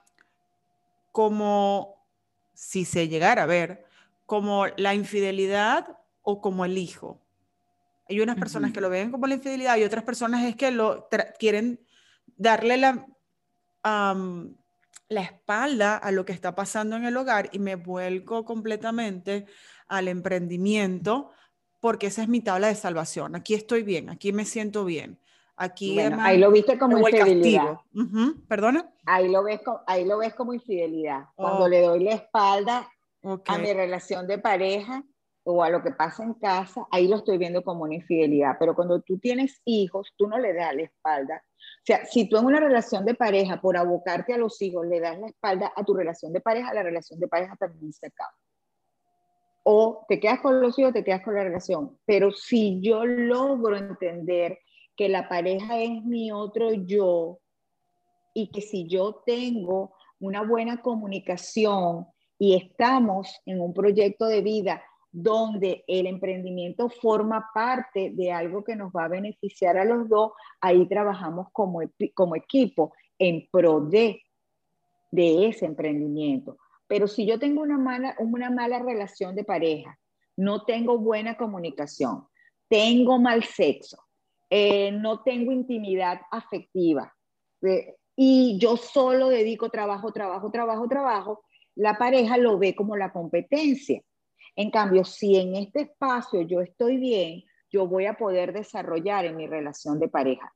como, 1.11 2.05
si 2.53 2.85
se 2.85 3.07
llegara 3.07 3.43
a 3.43 3.47
ver, 3.47 3.85
como 4.25 4.67
la 4.77 4.93
infidelidad 4.93 5.97
o 6.21 6.41
como 6.41 6.65
el 6.65 6.77
hijo? 6.77 7.21
Hay 8.09 8.21
unas 8.21 8.37
personas 8.37 8.71
que 8.71 8.81
lo 8.81 8.89
ven 8.89 9.11
como 9.11 9.27
la 9.27 9.35
infidelidad 9.35 9.77
y 9.77 9.83
otras 9.83 10.03
personas 10.03 10.45
es 10.45 10.55
que 10.55 10.71
lo 10.71 11.09
quieren 11.37 11.85
darle 12.37 12.77
la, 12.77 13.05
la 13.83 15.21
espalda 15.21 15.97
a 15.97 16.11
lo 16.11 16.25
que 16.25 16.33
está 16.33 16.55
pasando 16.55 16.95
en 16.95 17.05
el 17.05 17.17
hogar 17.17 17.49
y 17.51 17.59
me 17.59 17.75
vuelco 17.75 18.45
completamente 18.45 19.45
al 19.87 20.07
emprendimiento 20.07 21.31
porque 21.79 22.07
esa 22.07 22.23
es 22.23 22.27
mi 22.27 22.41
tabla 22.41 22.67
de 22.67 22.75
salvación. 22.75 23.35
Aquí 23.35 23.53
estoy 23.53 23.83
bien, 23.83 24.09
aquí 24.09 24.33
me 24.33 24.45
siento 24.45 24.85
bien. 24.85 25.19
Aquí 25.57 25.99
ahí 25.99 26.37
lo 26.37 26.51
viste 26.51 26.77
como 26.77 26.99
infidelidad. 26.99 27.79
¿Perdona? 28.47 28.93
Ahí 29.05 29.27
lo 29.27 29.43
ves, 29.43 29.59
ahí 29.87 30.05
lo 30.05 30.19
ves 30.19 30.33
como 30.35 30.53
infidelidad. 30.53 31.25
Cuando 31.35 31.67
le 31.67 31.81
doy 31.81 32.03
la 32.03 32.13
espalda 32.13 32.87
a 33.23 33.57
mi 33.57 33.73
relación 33.73 34.27
de 34.27 34.37
pareja, 34.37 35.03
o 35.49 35.63
a 35.63 35.69
lo 35.69 35.81
que 35.81 35.91
pasa 35.91 36.23
en 36.23 36.33
casa, 36.33 36.85
ahí 36.91 37.07
lo 37.07 37.15
estoy 37.15 37.37
viendo 37.37 37.63
como 37.63 37.85
una 37.85 37.95
infidelidad. 37.95 38.57
Pero 38.59 38.75
cuando 38.75 39.01
tú 39.01 39.17
tienes 39.17 39.61
hijos, 39.63 40.13
tú 40.17 40.27
no 40.27 40.37
le 40.37 40.53
das 40.53 40.75
la 40.75 40.81
espalda. 40.81 41.41
O 41.45 41.85
sea, 41.85 42.05
si 42.05 42.27
tú 42.27 42.37
en 42.37 42.45
una 42.45 42.59
relación 42.59 43.05
de 43.05 43.15
pareja, 43.15 43.61
por 43.61 43.77
abocarte 43.77 44.33
a 44.33 44.37
los 44.37 44.61
hijos, 44.61 44.85
le 44.85 44.99
das 44.99 45.17
la 45.17 45.27
espalda 45.27 45.71
a 45.73 45.85
tu 45.85 45.93
relación 45.93 46.33
de 46.33 46.41
pareja, 46.41 46.73
la 46.73 46.83
relación 46.83 47.17
de 47.17 47.29
pareja 47.29 47.55
también 47.55 47.93
se 47.93 48.07
acaba. 48.07 48.35
O 49.63 50.05
te 50.09 50.19
quedas 50.19 50.41
con 50.41 50.59
los 50.59 50.77
hijos, 50.77 50.91
te 50.91 51.05
quedas 51.05 51.21
con 51.21 51.33
la 51.33 51.45
relación. 51.45 51.97
Pero 52.05 52.31
si 52.31 52.81
yo 52.81 53.05
logro 53.05 53.77
entender 53.77 54.59
que 54.97 55.07
la 55.07 55.29
pareja 55.29 55.79
es 55.79 56.03
mi 56.03 56.31
otro 56.31 56.73
yo 56.73 57.39
y 58.33 58.51
que 58.51 58.61
si 58.61 58.87
yo 58.87 59.21
tengo 59.25 59.93
una 60.19 60.41
buena 60.41 60.81
comunicación 60.81 62.07
y 62.39 62.55
estamos 62.55 63.39
en 63.45 63.61
un 63.61 63.73
proyecto 63.73 64.25
de 64.25 64.41
vida 64.41 64.83
donde 65.11 65.83
el 65.87 66.05
emprendimiento 66.07 66.89
forma 66.89 67.49
parte 67.53 68.11
de 68.13 68.31
algo 68.31 68.63
que 68.63 68.75
nos 68.75 68.91
va 68.91 69.05
a 69.05 69.09
beneficiar 69.09 69.77
a 69.77 69.85
los 69.85 70.09
dos, 70.09 70.31
ahí 70.61 70.87
trabajamos 70.87 71.47
como, 71.51 71.81
como 72.13 72.35
equipo 72.35 72.93
en 73.17 73.47
pro 73.51 73.81
de, 73.81 74.21
de 75.11 75.47
ese 75.47 75.65
emprendimiento. 75.65 76.57
Pero 76.87 77.07
si 77.07 77.25
yo 77.25 77.39
tengo 77.39 77.61
una 77.61 77.77
mala, 77.77 78.15
una 78.19 78.49
mala 78.49 78.79
relación 78.79 79.35
de 79.35 79.43
pareja, 79.43 79.97
no 80.35 80.65
tengo 80.65 80.97
buena 80.99 81.35
comunicación, 81.35 82.27
tengo 82.69 83.19
mal 83.19 83.43
sexo, 83.43 83.97
eh, 84.49 84.91
no 84.91 85.21
tengo 85.23 85.51
intimidad 85.51 86.21
afectiva 86.31 87.13
eh, 87.61 87.95
y 88.15 88.57
yo 88.59 88.77
solo 88.77 89.29
dedico 89.29 89.69
trabajo, 89.69 90.11
trabajo, 90.11 90.49
trabajo, 90.49 90.87
trabajo, 90.87 91.43
la 91.75 91.97
pareja 91.97 92.37
lo 92.37 92.57
ve 92.57 92.75
como 92.75 92.97
la 92.97 93.13
competencia. 93.13 94.01
En 94.55 94.71
cambio, 94.71 95.03
si 95.05 95.35
en 95.35 95.55
este 95.55 95.81
espacio 95.81 96.41
yo 96.41 96.61
estoy 96.61 96.97
bien, 96.97 97.43
yo 97.71 97.87
voy 97.87 98.07
a 98.07 98.15
poder 98.15 98.53
desarrollar 98.53 99.25
en 99.25 99.35
mi 99.35 99.45
relación 99.45 99.99
de 99.99 100.07
pareja, 100.07 100.51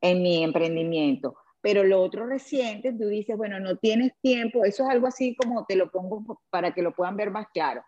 en 0.00 0.22
mi 0.22 0.44
emprendimiento. 0.44 1.36
Pero 1.60 1.82
lo 1.82 2.00
otro 2.00 2.26
reciente, 2.26 2.92
tú 2.92 3.08
dices, 3.08 3.36
bueno, 3.36 3.58
no 3.58 3.76
tienes 3.76 4.12
tiempo, 4.22 4.64
eso 4.64 4.84
es 4.84 4.90
algo 4.90 5.08
así 5.08 5.34
como 5.34 5.66
te 5.66 5.74
lo 5.74 5.90
pongo 5.90 6.40
para 6.48 6.72
que 6.72 6.82
lo 6.82 6.94
puedan 6.94 7.16
ver 7.16 7.32
más 7.32 7.48
claro. 7.52 7.82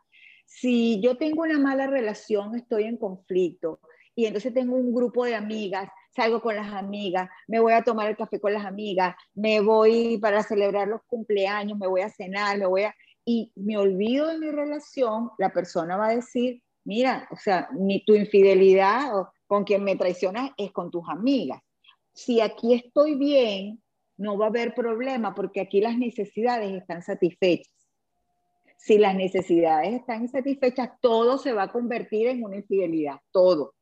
Si 0.44 1.00
yo 1.00 1.16
tengo 1.16 1.42
una 1.42 1.58
mala 1.58 1.86
relación, 1.86 2.56
estoy 2.56 2.84
en 2.84 2.96
conflicto 2.96 3.78
y 4.14 4.26
entonces 4.26 4.52
tengo 4.52 4.76
un 4.76 4.94
grupo 4.94 5.24
de 5.24 5.34
amigas, 5.34 5.88
salgo 6.14 6.40
con 6.40 6.54
las 6.54 6.72
amigas, 6.72 7.28
me 7.46 7.60
voy 7.60 7.72
a 7.72 7.82
tomar 7.82 8.08
el 8.08 8.16
café 8.16 8.38
con 8.40 8.52
las 8.52 8.64
amigas, 8.64 9.14
me 9.34 9.60
voy 9.60 10.18
para 10.18 10.42
celebrar 10.42 10.88
los 10.88 11.02
cumpleaños, 11.06 11.78
me 11.78 11.86
voy 11.86 12.02
a 12.02 12.10
cenar, 12.10 12.58
me 12.58 12.66
voy 12.66 12.82
a 12.82 12.94
y 13.24 13.52
me 13.54 13.76
olvido 13.76 14.26
de 14.26 14.38
mi 14.38 14.50
relación, 14.50 15.30
la 15.38 15.52
persona 15.52 15.96
va 15.96 16.08
a 16.08 16.16
decir, 16.16 16.60
mira, 16.84 17.28
o 17.30 17.36
sea, 17.36 17.68
ni 17.72 18.04
tu 18.04 18.14
infidelidad 18.14 19.16
o 19.16 19.32
con 19.46 19.64
quien 19.64 19.84
me 19.84 19.96
traicionas 19.96 20.50
es 20.56 20.72
con 20.72 20.90
tus 20.90 21.08
amigas. 21.08 21.60
Si 22.12 22.40
aquí 22.40 22.74
estoy 22.74 23.14
bien, 23.14 23.80
no 24.16 24.36
va 24.36 24.46
a 24.46 24.48
haber 24.48 24.74
problema 24.74 25.34
porque 25.34 25.60
aquí 25.60 25.80
las 25.80 25.96
necesidades 25.96 26.72
están 26.72 27.02
satisfechas. 27.02 27.72
Si 28.76 28.98
las 28.98 29.14
necesidades 29.14 29.94
están 29.94 30.22
insatisfechas, 30.22 30.90
todo 31.00 31.38
se 31.38 31.52
va 31.52 31.64
a 31.64 31.72
convertir 31.72 32.26
en 32.26 32.42
una 32.42 32.56
infidelidad, 32.56 33.20
todo. 33.30 33.74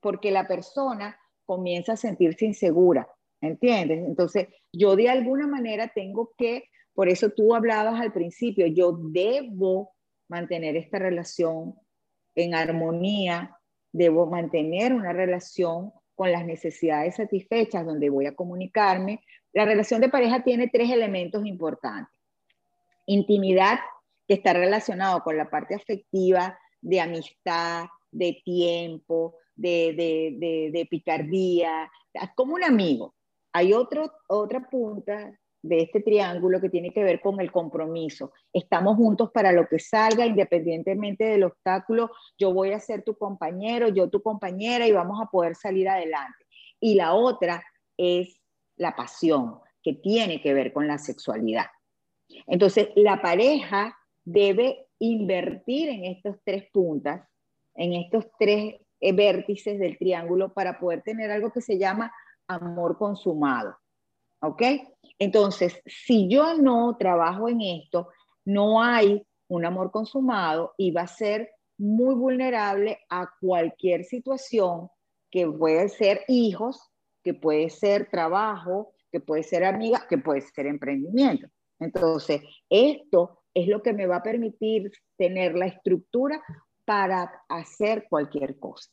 Porque 0.00 0.30
la 0.30 0.46
persona 0.46 1.18
comienza 1.44 1.92
a 1.92 1.96
sentirse 1.96 2.46
insegura, 2.46 3.08
¿entiendes? 3.40 4.06
Entonces, 4.06 4.48
yo 4.72 4.96
de 4.96 5.08
alguna 5.08 5.46
manera 5.46 5.92
tengo 5.94 6.32
que 6.36 6.64
por 6.94 7.08
eso 7.08 7.30
tú 7.30 7.54
hablabas 7.54 8.00
al 8.00 8.12
principio, 8.12 8.66
yo 8.66 8.92
debo 8.92 9.92
mantener 10.28 10.76
esta 10.76 10.98
relación 10.98 11.74
en 12.34 12.54
armonía, 12.54 13.56
debo 13.92 14.26
mantener 14.26 14.92
una 14.92 15.12
relación 15.12 15.92
con 16.14 16.30
las 16.30 16.44
necesidades 16.44 17.16
satisfechas 17.16 17.86
donde 17.86 18.10
voy 18.10 18.26
a 18.26 18.34
comunicarme. 18.34 19.24
La 19.52 19.64
relación 19.64 20.00
de 20.00 20.10
pareja 20.10 20.44
tiene 20.44 20.68
tres 20.68 20.90
elementos 20.90 21.46
importantes. 21.46 22.14
Intimidad, 23.06 23.78
que 24.28 24.34
está 24.34 24.52
relacionado 24.52 25.22
con 25.22 25.36
la 25.36 25.48
parte 25.48 25.74
afectiva, 25.74 26.58
de 26.82 27.00
amistad, 27.00 27.86
de 28.10 28.40
tiempo, 28.44 29.36
de, 29.60 30.36
de, 30.38 30.70
de, 30.72 30.86
picardía, 30.86 31.90
como 32.34 32.54
un 32.54 32.64
amigo. 32.64 33.14
Hay 33.52 33.72
otro, 33.72 34.10
otra 34.28 34.68
punta 34.70 35.32
de 35.62 35.82
este 35.82 36.00
triángulo 36.00 36.60
que 36.60 36.70
tiene 36.70 36.90
que 36.92 37.04
ver 37.04 37.20
con 37.20 37.40
el 37.40 37.52
compromiso. 37.52 38.32
Estamos 38.52 38.96
juntos 38.96 39.30
para 39.32 39.52
lo 39.52 39.66
que 39.68 39.78
salga, 39.78 40.24
independientemente 40.24 41.24
del 41.24 41.44
obstáculo. 41.44 42.10
Yo 42.38 42.54
voy 42.54 42.72
a 42.72 42.80
ser 42.80 43.02
tu 43.02 43.16
compañero, 43.16 43.88
yo 43.88 44.08
tu 44.08 44.22
compañera 44.22 44.86
y 44.86 44.92
vamos 44.92 45.20
a 45.20 45.26
poder 45.30 45.54
salir 45.56 45.88
adelante. 45.88 46.46
Y 46.80 46.94
la 46.94 47.14
otra 47.14 47.62
es 47.98 48.40
la 48.76 48.96
pasión, 48.96 49.58
que 49.82 49.92
tiene 49.94 50.40
que 50.40 50.54
ver 50.54 50.72
con 50.72 50.86
la 50.86 50.96
sexualidad. 50.96 51.66
Entonces, 52.46 52.88
la 52.96 53.20
pareja 53.20 53.96
debe 54.24 54.86
invertir 54.98 55.88
en 55.90 56.04
estos 56.04 56.36
tres 56.44 56.64
puntas, 56.72 57.28
en 57.74 57.94
estos 57.94 58.26
tres 58.38 58.76
vértices 59.00 59.78
del 59.78 59.98
triángulo 59.98 60.52
para 60.52 60.78
poder 60.78 61.02
tener 61.02 61.30
algo 61.30 61.50
que 61.50 61.60
se 61.60 61.78
llama 61.78 62.12
amor 62.46 62.98
consumado. 62.98 63.76
¿Ok? 64.42 64.62
Entonces, 65.18 65.80
si 65.86 66.28
yo 66.28 66.54
no 66.54 66.96
trabajo 66.98 67.48
en 67.48 67.60
esto, 67.60 68.08
no 68.44 68.82
hay 68.82 69.26
un 69.48 69.64
amor 69.64 69.90
consumado 69.90 70.74
y 70.78 70.92
va 70.92 71.02
a 71.02 71.06
ser 71.06 71.50
muy 71.76 72.14
vulnerable 72.14 72.98
a 73.08 73.30
cualquier 73.40 74.04
situación 74.04 74.88
que 75.30 75.46
puede 75.46 75.88
ser 75.88 76.22
hijos, 76.28 76.90
que 77.22 77.34
puede 77.34 77.70
ser 77.70 78.08
trabajo, 78.10 78.92
que 79.10 79.20
puede 79.20 79.42
ser 79.42 79.64
amiga, 79.64 80.06
que 80.08 80.18
puede 80.18 80.40
ser 80.40 80.66
emprendimiento. 80.66 81.48
Entonces, 81.78 82.42
esto 82.68 83.42
es 83.54 83.66
lo 83.68 83.82
que 83.82 83.92
me 83.92 84.06
va 84.06 84.16
a 84.16 84.22
permitir 84.22 84.90
tener 85.16 85.54
la 85.54 85.66
estructura 85.66 86.42
para 86.90 87.44
hacer 87.48 88.08
cualquier 88.10 88.58
cosa. 88.58 88.90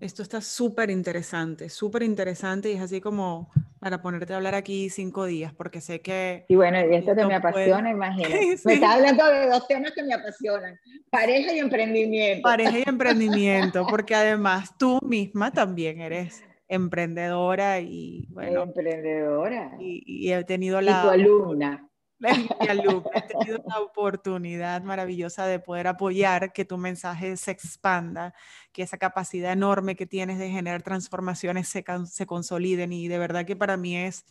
Esto 0.00 0.24
está 0.24 0.40
súper 0.40 0.90
interesante, 0.90 1.68
súper 1.68 2.02
interesante 2.02 2.72
y 2.72 2.74
es 2.74 2.80
así 2.80 3.00
como 3.00 3.52
para 3.78 4.02
ponerte 4.02 4.32
a 4.32 4.36
hablar 4.38 4.56
aquí 4.56 4.90
cinco 4.90 5.26
días, 5.26 5.54
porque 5.54 5.80
sé 5.80 6.00
que... 6.00 6.46
Y 6.48 6.56
bueno, 6.56 6.80
y 6.84 6.96
esto 6.96 7.14
que 7.14 7.24
me 7.24 7.36
apasiona, 7.36 7.90
imagínate. 7.92 8.58
Me 8.64 8.74
está 8.74 8.94
hablando 8.94 9.24
de 9.26 9.46
dos 9.48 9.68
temas 9.68 9.92
que 9.92 10.02
me 10.02 10.12
apasionan, 10.12 10.76
pareja 11.08 11.54
y 11.54 11.60
emprendimiento. 11.60 12.42
Pareja 12.42 12.78
y 12.80 12.82
emprendimiento, 12.88 13.86
porque 13.88 14.16
además 14.16 14.76
tú 14.76 14.98
misma 15.02 15.52
también 15.52 16.00
eres 16.00 16.42
emprendedora 16.66 17.78
y 17.78 18.26
bueno... 18.30 18.64
Emprendedora. 18.64 19.76
Y, 19.78 20.02
y 20.04 20.32
he 20.32 20.42
tenido 20.42 20.80
la... 20.80 20.98
Y 20.98 21.02
tu 21.02 21.10
alumna 21.10 21.89
he 22.22 23.22
tenido 23.22 23.62
la 23.66 23.80
oportunidad 23.80 24.82
maravillosa 24.82 25.46
de 25.46 25.58
poder 25.58 25.86
apoyar 25.86 26.52
que 26.52 26.64
tu 26.64 26.76
mensaje 26.76 27.36
se 27.36 27.50
expanda, 27.50 28.34
que 28.72 28.82
esa 28.82 28.98
capacidad 28.98 29.52
enorme 29.52 29.96
que 29.96 30.06
tienes 30.06 30.38
de 30.38 30.50
generar 30.50 30.82
transformaciones 30.82 31.68
se, 31.68 31.84
se 32.06 32.26
consoliden. 32.26 32.92
Y 32.92 33.08
de 33.08 33.18
verdad 33.18 33.46
que 33.46 33.56
para 33.56 33.76
mí 33.76 33.96
es 33.96 34.24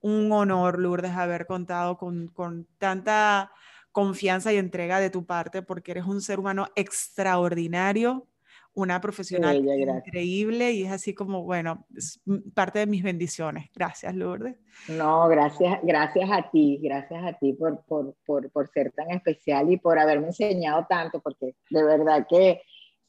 un 0.00 0.32
honor, 0.32 0.78
Lourdes, 0.78 1.12
haber 1.12 1.46
contado 1.46 1.96
con, 1.96 2.28
con 2.28 2.66
tanta 2.78 3.52
confianza 3.92 4.52
y 4.52 4.56
entrega 4.56 4.98
de 4.98 5.10
tu 5.10 5.24
parte 5.26 5.62
porque 5.62 5.92
eres 5.92 6.06
un 6.06 6.20
ser 6.20 6.40
humano 6.40 6.68
extraordinario, 6.74 8.26
una 8.74 9.00
profesional 9.00 9.56
increíble 9.56 10.72
y 10.72 10.84
es 10.84 10.92
así 10.92 11.14
como, 11.14 11.42
bueno, 11.42 11.86
es 11.94 12.20
parte 12.54 12.78
de 12.78 12.86
mis 12.86 13.02
bendiciones. 13.02 13.70
Gracias, 13.74 14.14
Lourdes. 14.14 14.56
No, 14.88 15.28
gracias, 15.28 15.80
gracias 15.82 16.30
a 16.30 16.50
ti, 16.50 16.80
gracias 16.82 17.22
a 17.24 17.38
ti 17.38 17.52
por, 17.52 17.84
por, 17.84 18.14
por, 18.24 18.50
por 18.50 18.68
ser 18.70 18.92
tan 18.92 19.10
especial 19.10 19.70
y 19.70 19.76
por 19.76 19.98
haberme 19.98 20.28
enseñado 20.28 20.86
tanto, 20.88 21.20
porque 21.20 21.54
de 21.70 21.84
verdad 21.84 22.26
que 22.28 22.62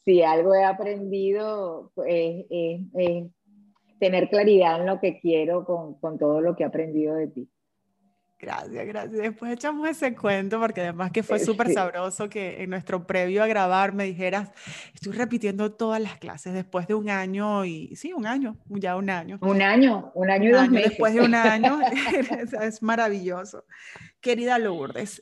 si 0.04 0.21
algo 0.21 0.54
he 0.54 0.63
aprendido 0.63 1.91
pues, 1.95 2.45
es, 2.49 3.32
tener 3.99 4.30
claridad 4.30 4.82
en 4.82 4.88
lo 4.88 4.99
que 4.99 5.19
quiero 5.19 5.63
con, 5.65 5.97
con 5.99 6.17
todo 6.17 6.41
lo 6.41 6.56
que 6.56 6.63
he 6.63 6.65
aprendido 6.65 7.15
de 7.15 7.28
ti. 7.28 7.49
Gracias, 8.43 8.86
gracias. 8.86 9.21
Después 9.21 9.53
echamos 9.53 9.88
ese 9.88 10.13
cuento 10.13 10.60
porque 10.60 10.82
además 10.82 11.12
que 11.12 11.23
fue 11.23 11.39
súper 11.39 11.69
sabroso 11.73 12.27
que 12.27 12.62
en 12.62 12.69
nuestro 12.69 13.08
previo 13.08 13.41
a 13.41 13.47
grabar 13.47 13.93
me 13.93 14.03
dijeras, 14.03 14.51
estoy 14.93 15.13
repitiendo 15.13 15.71
todas 15.71 16.01
las 16.01 16.17
clases 16.17 16.53
después 16.53 16.86
de 16.88 16.93
un 16.93 17.10
año 17.10 17.63
y 17.63 17.95
sí, 17.95 18.12
un 18.12 18.25
año, 18.25 18.58
ya 18.67 18.97
un 18.97 19.10
año. 19.10 19.39
Un 19.41 19.62
año, 19.62 20.12
un 20.13 20.29
año 20.29 20.49
y 20.49 20.51
dos 20.51 20.69
meses. 20.69 20.89
Después 20.89 21.13
de 21.13 21.21
un 21.21 21.36
año, 21.36 21.79
es, 22.62 22.84
maravilloso. 22.84 23.63
Querida 24.19 24.60
Lourdes, 24.60 25.21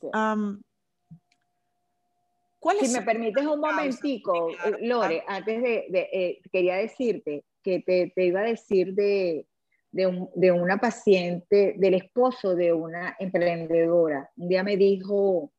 ¿cuál 2.57 2.77
si 2.79 2.91
me 2.91 3.03
permites 3.03 3.45
un 3.45 3.59
momentico, 3.59 4.49
Lore, 4.81 5.23
antes 5.27 5.61
de, 5.61 6.09
eh, 6.11 6.41
quería 6.51 6.77
decirte 6.77 7.43
que 7.61 7.81
te, 7.81 8.11
te 8.15 8.25
iba 8.25 8.39
a 8.39 8.45
decir 8.45 8.95
de 8.95 9.45
de, 9.91 10.51
una 10.51 10.77
paciente, 10.77 11.75
del 11.77 11.95
esposo 11.95 12.55
de 12.55 12.73
una 12.73 13.15
emprendedora. 13.19 14.29
Un 14.37 14.47
día 14.47 14.63
me 14.63 14.77
dijo, 14.77 15.51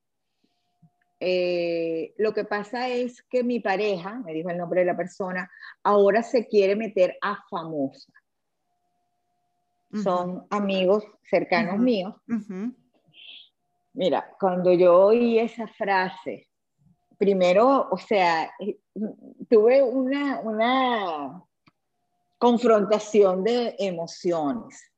eh, 1.21 2.15
lo 2.17 2.33
que 2.33 2.45
pasa 2.45 2.89
es 2.89 3.23
que 3.23 3.45
mi 3.45 3.61
pareja, 3.61 4.21
me 4.25 4.33
dijo 4.33 4.51
el 4.51 4.59
nombre 4.59 4.81
de 4.81 4.87
la 4.87 4.97
persona, 4.97 5.51
ahora 5.83 6.23
se 6.23 6.47
quiere 6.47 6.77
meter 6.77 7.17
a 7.21 7.39
famosa. 7.51 8.13
Son 10.03 10.47
amigos 10.49 11.05
cercanos 11.29 11.79
míos. 11.79 12.15
Mira, 13.93 14.35
cuando 14.41 14.73
yo 14.73 14.99
oí 14.99 15.39
esa 15.39 15.67
frase, 15.67 16.49
primero, 17.19 17.89
o 17.91 17.99
sea, 17.99 18.51
eh, 18.59 18.79
tuve 19.51 19.83
una, 19.83 20.41
una 20.41 21.45
confrontación 22.43 23.45
de 23.45 23.77
emociones. 23.79 24.91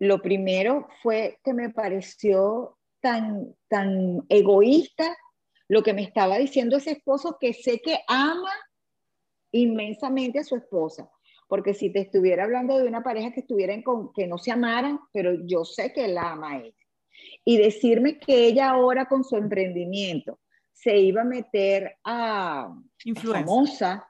Lo 0.00 0.20
primero 0.20 0.88
fue 1.04 1.38
que 1.44 1.54
me 1.54 1.70
pareció 1.70 2.78
tan, 3.00 3.54
tan 3.68 4.26
egoísta 4.28 5.16
lo 5.68 5.84
que 5.84 5.94
me 5.94 6.02
estaba 6.02 6.36
diciendo 6.36 6.78
ese 6.78 6.90
esposo 6.90 7.36
que 7.40 7.54
sé 7.54 7.78
que 7.78 8.00
ama 8.08 8.50
inmensamente 9.52 10.40
a 10.40 10.44
su 10.44 10.56
esposa. 10.56 11.08
Porque 11.46 11.74
si 11.74 11.92
te 11.92 12.00
estuviera 12.00 12.42
hablando 12.42 12.76
de 12.76 12.88
una 12.88 13.04
pareja 13.04 13.30
que 13.30 13.42
estuvieran 13.42 13.82
con, 13.82 14.12
que 14.12 14.26
no 14.26 14.36
se 14.38 14.50
amaran, 14.50 14.98
pero 15.12 15.46
yo 15.46 15.64
sé 15.64 15.92
que 15.92 16.08
la 16.08 16.32
ama 16.32 16.54
a 16.54 16.58
ella. 16.58 16.86
Y 17.44 17.56
decirme 17.56 18.18
que 18.18 18.46
ella 18.46 18.70
ahora 18.70 19.06
con 19.06 19.22
su 19.22 19.36
emprendimiento 19.36 20.40
se 20.72 20.98
iba 20.98 21.22
a 21.22 21.24
meter 21.24 21.98
a 22.02 22.74
famosa, 23.22 24.09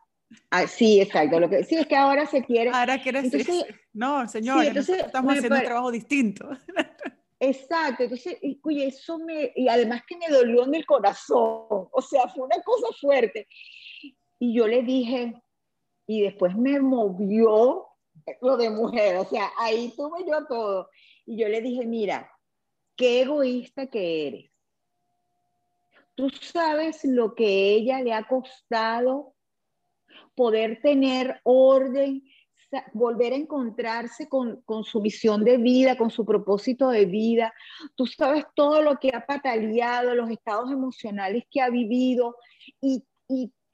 Ah, 0.51 0.67
sí, 0.67 1.01
exacto. 1.01 1.41
Lo 1.41 1.49
que, 1.49 1.65
sí, 1.65 1.77
es 1.77 1.87
que 1.87 1.97
ahora 1.97 2.27
se 2.27 2.45
quiere. 2.45 2.71
Ahora 2.71 3.01
quiere 3.03 3.23
decir. 3.23 3.81
No, 3.93 4.29
señor, 4.29 4.65
estamos 4.65 5.35
haciendo 5.35 5.57
un 5.57 5.65
trabajo 5.65 5.91
distinto. 5.91 6.49
Exacto, 7.43 8.03
entonces, 8.03 8.37
y, 8.43 8.83
eso 8.83 9.19
me. 9.19 9.51
Y 9.57 9.67
además 9.67 10.03
que 10.07 10.15
me 10.19 10.29
dolió 10.29 10.67
en 10.67 10.75
el 10.75 10.85
corazón. 10.85 11.89
O 11.91 12.03
sea, 12.07 12.29
fue 12.29 12.45
una 12.45 12.63
cosa 12.63 12.89
fuerte. 13.01 13.49
Y 14.39 14.55
yo 14.55 14.69
le 14.69 14.83
dije, 14.83 15.35
y 16.07 16.21
después 16.21 16.55
me 16.55 16.79
movió 16.81 17.87
lo 18.43 18.57
de 18.59 18.69
mujer. 18.69 19.17
O 19.17 19.25
sea, 19.25 19.51
ahí 19.57 19.93
tuve 19.97 20.25
yo 20.29 20.45
todo. 20.47 20.91
Y 21.25 21.39
yo 21.39 21.49
le 21.49 21.63
dije, 21.63 21.87
mira, 21.87 22.31
qué 22.95 23.23
egoísta 23.23 23.87
que 23.87 24.27
eres. 24.27 24.51
Tú 26.15 26.29
sabes 26.29 27.05
lo 27.05 27.35
que 27.35 27.73
ella 27.73 28.03
le 28.03 28.13
ha 28.13 28.29
costado 28.29 29.35
poder 30.35 30.81
tener 30.83 31.41
orden, 31.45 32.23
volver 32.93 33.33
a 33.33 33.37
encontrarse 33.37 34.29
con, 34.29 34.63
su 34.85 35.01
visión 35.01 35.45
de 35.45 35.57
vida, 35.57 35.97
con 35.97 36.11
su 36.11 36.25
propósito 36.25 36.89
de 36.91 37.07
vida. 37.07 37.53
Tú 37.95 38.07
sabes 38.07 38.45
todo 38.55 38.83
lo 38.83 38.99
que 38.99 39.11
ha 39.15 39.27
pataleado, 39.27 40.15
los 40.15 40.31
estados 40.31 40.71
emocionales 40.71 41.45
que 41.51 41.61
ha 41.61 41.71
vivido 41.71 42.37
y 42.81 43.05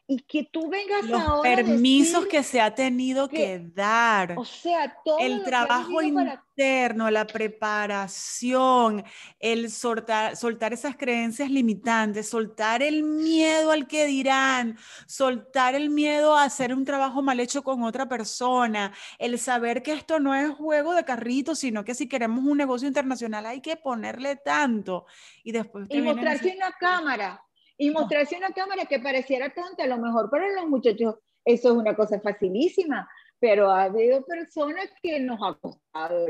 y 0.09 0.21
que 0.21 0.45
tú 0.45 0.69
vengas 0.69 1.05
los 1.05 1.40
permisos 1.42 2.27
que 2.27 2.45
se 2.45 2.61
ha 2.61 2.75
tenido 2.75 3.29
que, 3.29 3.61
dar. 3.75 4.35
O 4.38 4.45
sea, 4.45 4.97
todo 5.05 5.19
el 5.19 5.42
trabajo 5.42 6.01
interno, 6.01 7.11
la 7.11 7.27
preparación, 7.27 9.05
el 9.40 9.69
soltar, 9.69 10.37
soltar 10.37 10.73
esas 10.73 10.97
creencias 10.97 11.51
limitantes, 11.51 12.29
soltar 12.29 12.83
el 12.83 13.03
miedo 13.03 13.73
al 13.73 13.88
que 13.88 14.07
dirán, 14.07 14.79
soltar 15.07 15.75
el 15.75 15.90
miedo 15.90 16.37
a 16.37 16.45
hacer 16.45 16.73
un 16.73 16.85
trabajo 16.85 17.21
mal 17.21 17.40
hecho 17.40 17.64
con 17.64 17.83
otra 17.83 18.09
persona, 18.09 18.92
el 19.19 19.38
saber 19.40 19.83
que 19.83 19.92
esto 19.92 20.21
no 20.21 20.37
es 20.37 20.51
juego 20.51 20.95
de 20.95 21.05
carrito, 21.05 21.57
sino 21.57 21.85
que 21.85 21.95
si 21.95 22.09
queremos 22.09 22.45
un 22.45 22.57
negocio 22.57 22.87
internacional 22.87 23.45
hay 23.45 23.61
que 23.61 23.77
ponerle 23.77 24.37
tanto. 24.37 25.07
Y 25.42 25.51
después... 25.51 25.88
Y 25.90 26.01
mostrarse 26.01 26.51
en 26.51 26.59
la 26.59 26.73
cámara 26.79 27.46
y 27.79 27.91
mostrarse 27.91 28.37
una 28.37 28.53
cámara 28.53 28.87
que 28.87 28.99
pareciera 28.99 29.53
tonta, 29.53 29.85
a 29.85 29.87
lo 29.87 29.99
mejor 29.99 30.31
para 30.31 30.51
los 30.53 30.67
muchachos 30.67 31.17
eso 31.45 31.71
es 31.71 31.77
una 31.77 31.95
cosa 31.95 32.21
facilísima, 32.21 33.09
pero 33.39 33.71
ha 33.71 33.85
habido 33.85 34.25
personas 34.25 34.91
que 35.01 35.21
nos 35.21 35.39
ha 35.43 35.55
costado 35.59 36.27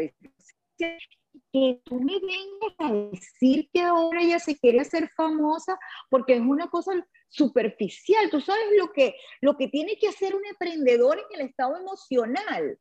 que 1.52 1.80
tú 1.84 2.00
me 2.00 2.14
vengas 2.14 2.74
a 2.78 2.92
decir 2.92 3.68
que 3.72 3.80
ahora 3.80 4.22
ella 4.22 4.38
se 4.38 4.58
quiere 4.58 4.80
hacer 4.80 5.08
famosa 5.16 5.78
porque 6.10 6.34
es 6.34 6.40
una 6.40 6.68
cosa 6.68 6.92
superficial. 7.28 8.30
Tú 8.30 8.40
sabes 8.40 8.66
lo 8.78 8.92
que, 8.92 9.14
lo 9.40 9.56
que 9.56 9.68
tiene 9.68 9.96
que 9.98 10.08
hacer 10.08 10.34
un 10.34 10.44
emprendedor 10.46 11.18
en 11.18 11.40
el 11.40 11.46
estado 11.48 11.76
emocional. 11.76 12.78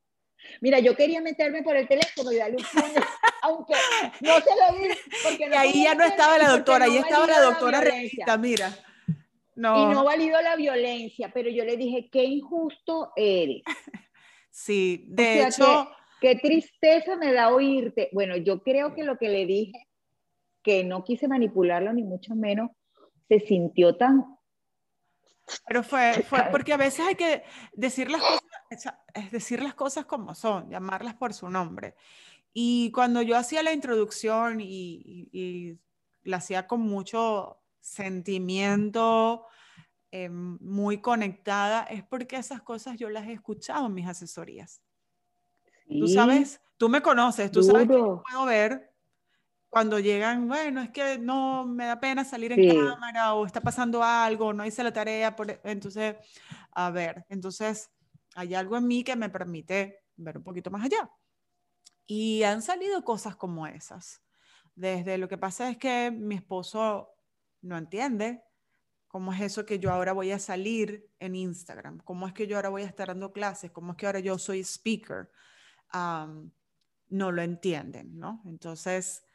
Mira, 0.62 0.80
yo 0.80 0.96
quería 0.96 1.22
meterme 1.22 1.64
por 1.64 1.76
el 1.76 1.88
teléfono 1.88 2.32
y 2.32 2.38
darle 2.38 2.58
un 2.58 2.64
puño, 2.64 3.06
aunque 3.42 3.74
no 4.22 4.36
se 4.40 4.50
lo 4.50 4.80
di. 4.80 4.90
Porque 5.24 5.50
y 5.52 5.56
ahí 5.56 5.84
ya 5.84 5.96
no 5.96 6.04
estaba 6.04 6.38
la 6.38 6.50
doctora, 6.50 6.86
ahí 6.86 6.98
estaba 6.98 7.28
la 7.28 7.42
doctora 7.42 7.82
Revista, 7.82 8.38
mira. 8.38 8.72
No. 9.56 9.92
Y 9.92 9.94
no 9.94 10.04
valido 10.04 10.42
la 10.42 10.56
violencia, 10.56 11.32
pero 11.34 11.50
yo 11.50 11.64
le 11.64 11.78
dije, 11.78 12.10
qué 12.12 12.24
injusto 12.24 13.12
eres. 13.16 13.62
Sí, 14.58 15.04
de 15.10 15.44
hecho... 15.44 15.92
qué 16.22 16.38
tristeza 16.38 17.18
me 17.18 17.34
da 17.34 17.50
oírte. 17.50 18.08
Bueno, 18.14 18.38
yo 18.38 18.64
creo 18.64 18.96
que 18.96 19.04
lo 19.04 19.18
que 19.18 19.28
le 19.28 19.46
dije, 19.46 19.90
que 20.64 20.86
no 20.86 21.04
quise 21.04 21.28
manipularlo 21.28 21.92
ni 21.92 22.04
mucho 22.04 22.36
menos, 22.36 22.72
se 23.28 23.42
sintió 23.42 23.98
tan 23.98 24.24
pero 25.68 25.84
fue, 25.84 26.24
fue 26.28 26.40
porque 26.52 26.74
a 26.74 26.78
veces 26.78 27.06
hay 27.06 27.16
que 27.16 27.44
decir 27.74 28.10
las 28.10 28.22
cosas, 28.22 28.55
es 28.70 29.32
decir 29.32 29.62
las 29.62 29.74
cosas 29.74 30.06
como 30.06 30.36
son, 30.36 30.70
llamarlas 30.70 31.16
por 31.16 31.34
su 31.34 31.50
nombre. 31.50 31.96
Y 32.54 32.92
cuando 32.92 33.22
yo 33.22 33.38
hacía 33.38 33.64
la 33.64 33.74
introducción 33.74 34.62
y, 34.62 35.30
y, 35.32 35.78
la 36.24 36.38
hacía 36.38 36.66
con 36.68 36.82
mucho 36.82 37.60
sentimiento, 37.80 39.46
eh, 40.12 40.30
muy 40.30 41.00
conectada, 41.00 41.84
es 41.84 42.04
porque 42.04 42.38
esas 42.38 42.62
cosas 42.62 42.98
yo 42.98 43.10
las 43.10 43.28
he 43.28 43.34
escuchado 43.34 43.86
en 43.88 43.94
mis 43.94 44.08
asesorías. 44.08 44.82
Tú 45.88 46.08
sabes, 46.08 46.62
tú 46.78 46.90
me 46.90 47.02
conoces, 47.02 47.52
tú 47.52 47.62
sabes 47.62 47.88
que 47.88 47.94
yo 47.94 48.24
puedo 48.28 48.46
ver 48.46 48.96
cuando 49.70 50.00
llegan, 50.00 50.48
bueno, 50.48 50.82
es 50.82 50.90
que 50.90 51.18
no 51.20 51.66
me 51.66 51.86
da 51.86 52.00
pena 52.00 52.24
salir 52.24 52.54
en 52.54 52.74
cámara 52.74 53.34
o 53.34 53.46
está 53.46 53.60
pasando 53.60 54.02
algo, 54.02 54.54
no 54.54 54.66
hice 54.66 54.82
la 54.82 54.94
tarea, 54.94 55.36
por... 55.36 55.52
E-, 55.52 55.60
entonces, 55.66 56.16
a 56.72 56.90
ver, 56.92 57.26
entonces 57.28 57.92
hay 58.36 58.54
algo 58.54 58.78
en 58.78 58.88
mí 58.88 59.04
que 59.04 59.16
me 59.16 59.30
permite 59.30 60.04
ver 60.16 60.38
un 60.38 60.44
poquito 60.44 60.70
más 60.70 60.86
allá. 60.86 61.10
Y 62.06 62.44
han 62.44 62.62
salido 62.62 63.04
cosas 63.04 63.36
como 63.36 63.66
esas. 63.66 64.22
Desde 64.76 65.18
lo 65.18 65.28
que 65.28 65.38
pasa 65.38 65.70
es 65.70 65.78
que 65.78 66.12
mi 66.12 66.36
esposo 66.36 67.10
no 67.62 67.78
entiende 67.78 68.44
cómo 69.08 69.32
es 69.34 69.42
eso 69.42 69.66
que 69.66 69.80
yo 69.80 69.92
ahora 69.92 70.12
voy 70.12 70.32
a 70.32 70.40
salir 70.40 71.10
en 71.20 71.36
Instagram, 71.36 72.00
cómo 72.00 72.28
es 72.28 72.34
que 72.34 72.48
yo 72.48 72.58
ahora 72.58 72.70
voy 72.70 72.82
a 72.82 72.88
estar 72.88 73.08
dando 73.08 73.32
clases, 73.32 73.72
cómo 73.72 73.94
es 73.94 73.98
que 73.98 74.06
ahora 74.06 74.20
yo 74.20 74.38
soy 74.38 74.60
speaker. 74.60 75.32
no 75.94 77.32
lo 77.32 77.42
entienden, 77.42 78.20
¿no? 78.20 78.42
Entonces, 78.46 79.26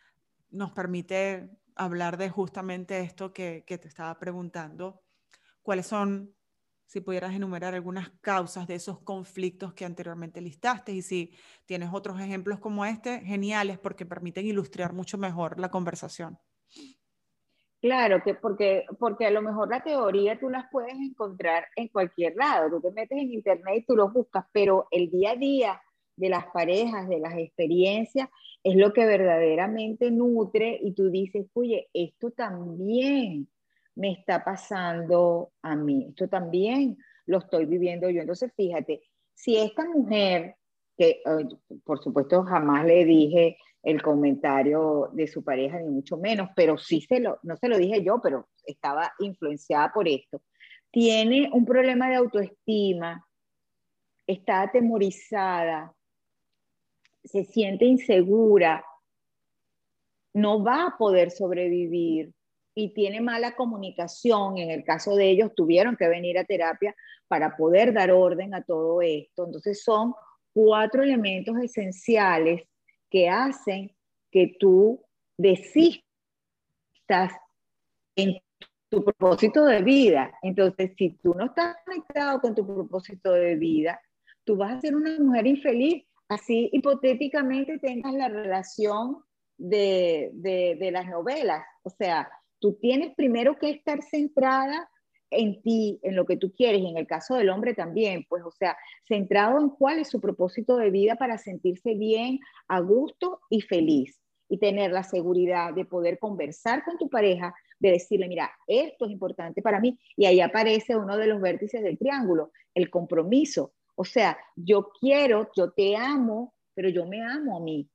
nos 0.51 0.73
permite 0.73 1.49
hablar 1.75 2.19
de 2.19 2.29
justamente 2.29 3.01
esto 3.01 3.33
que, 3.33 3.65
te 3.67 3.89
estaba 3.89 4.19
preguntando. 4.19 5.03
¿Cuáles 5.63 5.87
son, 5.87 6.35
si 6.91 7.01
pudieras 7.01 7.33
enumerar 7.33 7.73
algunas 7.73 8.11
causas 8.21 8.67
de 8.67 8.75
esos 8.75 8.99
conflictos 8.99 9.73
que 9.75 9.85
anteriormente 9.85 10.41
listaste? 10.41 10.91
Y 10.91 11.03
si 11.03 11.31
tienes 11.65 11.91
otros 11.93 12.21
ejemplos 12.21 12.59
como 12.59 12.85
este, 12.85 13.21
geniales 13.21 13.79
porque 13.79 14.05
permiten 14.05 14.45
ilustrar 14.45 14.93
mucho 14.93 15.17
mejor 15.17 15.61
la 15.61 15.71
conversación. 15.71 16.37
Claro, 17.81 18.25
que 18.25 18.35
porque, 18.35 18.87
porque 18.99 19.27
a 19.27 19.31
lo 19.31 19.41
mejor 19.41 19.69
la 19.69 19.85
teoría 19.85 20.37
tú 20.41 20.51
las 20.51 20.65
puedes 20.73 20.95
encontrar 20.95 21.65
en 21.77 21.87
cualquier 21.87 22.35
lado, 22.35 22.69
tú 22.69 22.81
te 22.81 22.91
metes 22.91 23.17
en 23.17 23.35
internet 23.35 23.77
y 23.77 23.85
tú 23.85 23.95
lo 23.95 24.11
buscas, 24.11 24.47
pero 24.51 24.89
el 24.91 25.13
día 25.13 25.31
a 25.31 25.37
día 25.37 25.81
de 26.17 26.29
las 26.29 26.47
parejas, 26.47 27.09
de 27.09 27.21
las 27.21 27.39
experiencias, 27.39 28.29
es 28.65 28.75
lo 28.75 28.93
que 28.93 29.07
verdaderamente 29.07 30.11
nutre 30.11 30.77
y 30.83 30.93
tú 30.93 31.09
dices, 31.09 31.47
oye, 31.53 31.89
esto 31.95 32.33
también 32.33 33.49
me 34.01 34.13
está 34.13 34.43
pasando 34.43 35.53
a 35.61 35.77
mí, 35.77 36.07
esto 36.09 36.27
también 36.27 36.97
lo 37.27 37.37
estoy 37.37 37.67
viviendo 37.67 38.09
yo. 38.09 38.23
Entonces, 38.23 38.51
fíjate, 38.57 39.03
si 39.35 39.59
esta 39.59 39.85
mujer, 39.85 40.57
que 40.97 41.21
por 41.85 42.03
supuesto 42.03 42.43
jamás 42.45 42.87
le 42.87 43.05
dije 43.05 43.59
el 43.83 44.01
comentario 44.01 45.11
de 45.13 45.27
su 45.27 45.45
pareja, 45.45 45.79
ni 45.81 45.91
mucho 45.91 46.17
menos, 46.17 46.49
pero 46.57 46.79
sí 46.79 47.03
se 47.03 47.21
lo, 47.21 47.39
no 47.43 47.59
se 47.59 47.69
lo 47.69 47.77
dije 47.77 48.03
yo, 48.03 48.21
pero 48.23 48.49
estaba 48.65 49.13
influenciada 49.19 49.93
por 49.93 50.09
esto, 50.09 50.41
tiene 50.91 51.51
un 51.53 51.67
problema 51.67 52.09
de 52.09 52.17
autoestima, 52.17 53.27
está 54.27 54.63
atemorizada, 54.63 55.95
se 57.23 57.45
siente 57.45 57.85
insegura, 57.85 58.83
no 60.33 60.65
va 60.65 60.87
a 60.87 60.97
poder 60.97 61.31
sobrevivir 61.31 62.33
y 62.81 62.95
tiene 62.95 63.21
mala 63.21 63.55
comunicación, 63.55 64.57
en 64.57 64.71
el 64.71 64.85
caso 64.85 65.15
de 65.15 65.29
ellos 65.29 65.55
tuvieron 65.55 65.97
que 65.97 66.09
venir 66.09 66.39
a 66.39 66.45
terapia 66.45 66.95
para 67.29 67.55
poder 67.57 67.93
dar 67.93 68.11
orden 68.11 68.55
a 68.55 68.63
todo 68.63 69.03
esto. 69.03 69.45
Entonces 69.45 69.83
son 69.83 70.15
cuatro 70.55 71.03
elementos 71.03 71.57
esenciales 71.59 72.63
que 73.11 73.29
hacen 73.29 73.95
que 74.31 74.57
tú 74.59 75.05
desistas 75.37 76.03
en 78.17 78.41
tu 78.89 79.05
propósito 79.05 79.65
de 79.67 79.83
vida. 79.83 80.33
Entonces, 80.43 80.93
si 80.97 81.11
tú 81.23 81.35
no 81.35 81.47
estás 81.47 81.77
conectado 81.85 82.41
con 82.41 82.55
tu 82.55 82.67
propósito 82.67 83.33
de 83.33 83.57
vida, 83.57 84.01
tú 84.45 84.57
vas 84.57 84.73
a 84.73 84.81
ser 84.81 84.97
una 84.97 85.19
mujer 85.19 85.47
infeliz. 85.47 86.05
Así 86.29 86.71
hipotéticamente 86.73 87.79
tengas 87.79 88.15
la 88.15 88.29
relación 88.29 89.19
de, 89.59 90.31
de, 90.33 90.77
de 90.81 90.91
las 90.91 91.07
novelas. 91.09 91.63
O 91.83 91.91
sea, 91.91 92.31
tú 92.61 92.75
tienes 92.75 93.15
primero 93.17 93.59
que 93.59 93.71
estar 93.71 94.03
centrada 94.03 94.89
en 95.31 95.63
ti, 95.63 95.99
en 96.03 96.17
lo 96.17 96.27
que 96.27 96.37
tú 96.37 96.53
quieres, 96.53 96.81
y 96.81 96.89
en 96.89 96.97
el 96.97 97.07
caso 97.07 97.37
del 97.37 97.51
hombre 97.51 97.75
también, 97.75 98.27
pues, 98.29 98.43
o 98.45 98.51
sea, 98.51 98.77
centrado 99.07 99.61
en 99.61 99.71
cuál 99.71 100.01
es 100.01 100.09
su 100.09 100.21
propósito 100.21 100.77
de 100.77 100.91
vida 100.91 101.17
para 101.17 101.39
sentirse 101.39 101.95
bien, 101.95 102.41
a 102.69 102.81
gusto 102.81 103.41
y 103.49 103.61
feliz, 103.61 104.21
y 104.49 104.59
tener 104.59 104.91
la 104.91 105.05
seguridad 105.05 105.73
de 105.73 105.85
poder 105.85 106.19
conversar 106.19 106.85
con 106.85 106.99
tu 106.99 107.09
pareja, 107.09 107.55
de 107.79 107.93
decirle, 107.93 108.29
mira, 108.29 108.51
esto 108.67 109.07
es 109.07 109.13
importante 109.13 109.63
para 109.63 109.81
mí, 109.81 109.99
y 110.17 110.27
ahí 110.27 110.41
aparece 110.41 110.97
uno 110.97 111.17
de 111.17 111.29
los 111.29 111.41
vértices 111.41 111.83
del 111.83 111.97
triángulo, 111.97 112.51
el 112.75 112.91
compromiso. 112.91 113.73
O 113.95 114.05
sea, 114.05 114.37
yo 114.57 114.91
quiero, 115.01 115.51
yo 115.55 115.71
te 115.71 115.97
amo, 115.97 116.55
pero 116.75 116.89
yo 116.89 117.07
me 117.07 117.23
amo 117.23 117.57
a 117.57 117.61
mí, 117.61 117.89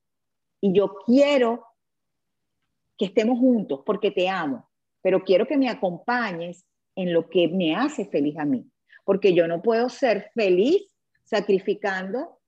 y 0.62 0.72
yo 0.72 0.96
quiero 1.04 1.65
que 2.98 3.06
estemos 3.06 3.38
juntos 3.38 3.82
porque 3.84 4.10
te 4.10 4.28
amo, 4.28 4.68
pero 5.02 5.22
quiero 5.24 5.46
que 5.46 5.56
me 5.56 5.68
acompañes 5.68 6.66
en 6.94 7.12
lo 7.12 7.28
que 7.28 7.48
me 7.48 7.74
hace 7.74 8.06
feliz 8.06 8.36
a 8.38 8.44
mí, 8.44 8.66
porque 9.04 9.34
yo 9.34 9.46
no 9.46 9.62
puedo 9.62 9.88
ser 9.88 10.30
feliz 10.34 10.86
sacrificando 11.24 12.38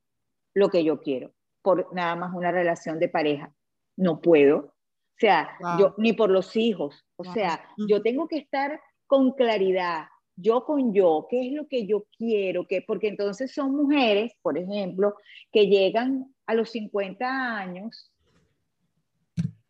lo 0.54 0.70
que 0.70 0.84
yo 0.84 1.00
quiero 1.00 1.32
por 1.68 1.94
nada 1.94 2.16
más 2.16 2.34
una 2.34 2.50
relación 2.50 2.98
de 2.98 3.08
pareja. 3.08 3.52
No 3.96 4.20
puedo. 4.22 4.58
O 4.58 5.20
sea, 5.20 5.50
yo 5.78 5.94
ni 5.98 6.12
por 6.14 6.30
los 6.30 6.56
hijos. 6.56 7.04
O 7.16 7.24
sea, 7.24 7.62
yo 7.76 8.00
tengo 8.00 8.28
que 8.28 8.38
estar 8.38 8.80
con 9.06 9.32
claridad, 9.32 10.06
yo 10.37 10.64
con 10.64 10.94
yo, 10.94 11.26
qué 11.28 11.48
es 11.48 11.52
lo 11.52 11.66
que 11.66 11.87
yo 11.87 12.06
quiero, 12.16 12.66
que 12.66 12.82
porque 12.82 13.08
entonces 13.08 13.52
son 13.52 13.74
mujeres, 13.74 14.32
por 14.40 14.56
ejemplo, 14.56 15.14
que 15.50 15.66
llegan 15.66 16.34
a 16.46 16.54
los 16.54 16.70
50 16.70 17.26
años 17.56 18.12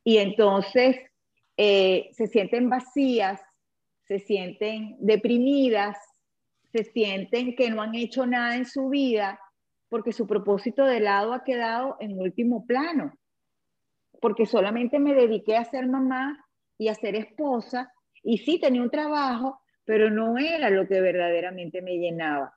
y 0.04 0.18
entonces 0.18 0.96
eh, 1.56 2.10
se 2.12 2.26
sienten 2.26 2.68
vacías 2.70 3.40
se 4.08 4.18
sienten 4.18 4.96
deprimidas, 4.98 5.98
se 6.72 6.82
sienten 6.82 7.54
que 7.54 7.70
no 7.70 7.82
han 7.82 7.94
hecho 7.94 8.26
nada 8.26 8.56
en 8.56 8.64
su 8.64 8.88
vida 8.88 9.38
porque 9.90 10.12
su 10.12 10.26
propósito 10.26 10.84
de 10.84 11.00
lado 11.00 11.34
ha 11.34 11.44
quedado 11.44 11.96
en 12.00 12.18
último 12.18 12.66
plano, 12.66 13.18
porque 14.20 14.46
solamente 14.46 14.98
me 14.98 15.14
dediqué 15.14 15.56
a 15.56 15.64
ser 15.64 15.86
mamá 15.86 16.44
y 16.78 16.88
a 16.88 16.94
ser 16.94 17.16
esposa, 17.16 17.92
y 18.22 18.38
sí 18.38 18.58
tenía 18.58 18.82
un 18.82 18.90
trabajo, 18.90 19.60
pero 19.84 20.10
no 20.10 20.36
era 20.38 20.68
lo 20.68 20.86
que 20.86 21.00
verdaderamente 21.00 21.80
me 21.80 21.96
llenaba. 21.96 22.54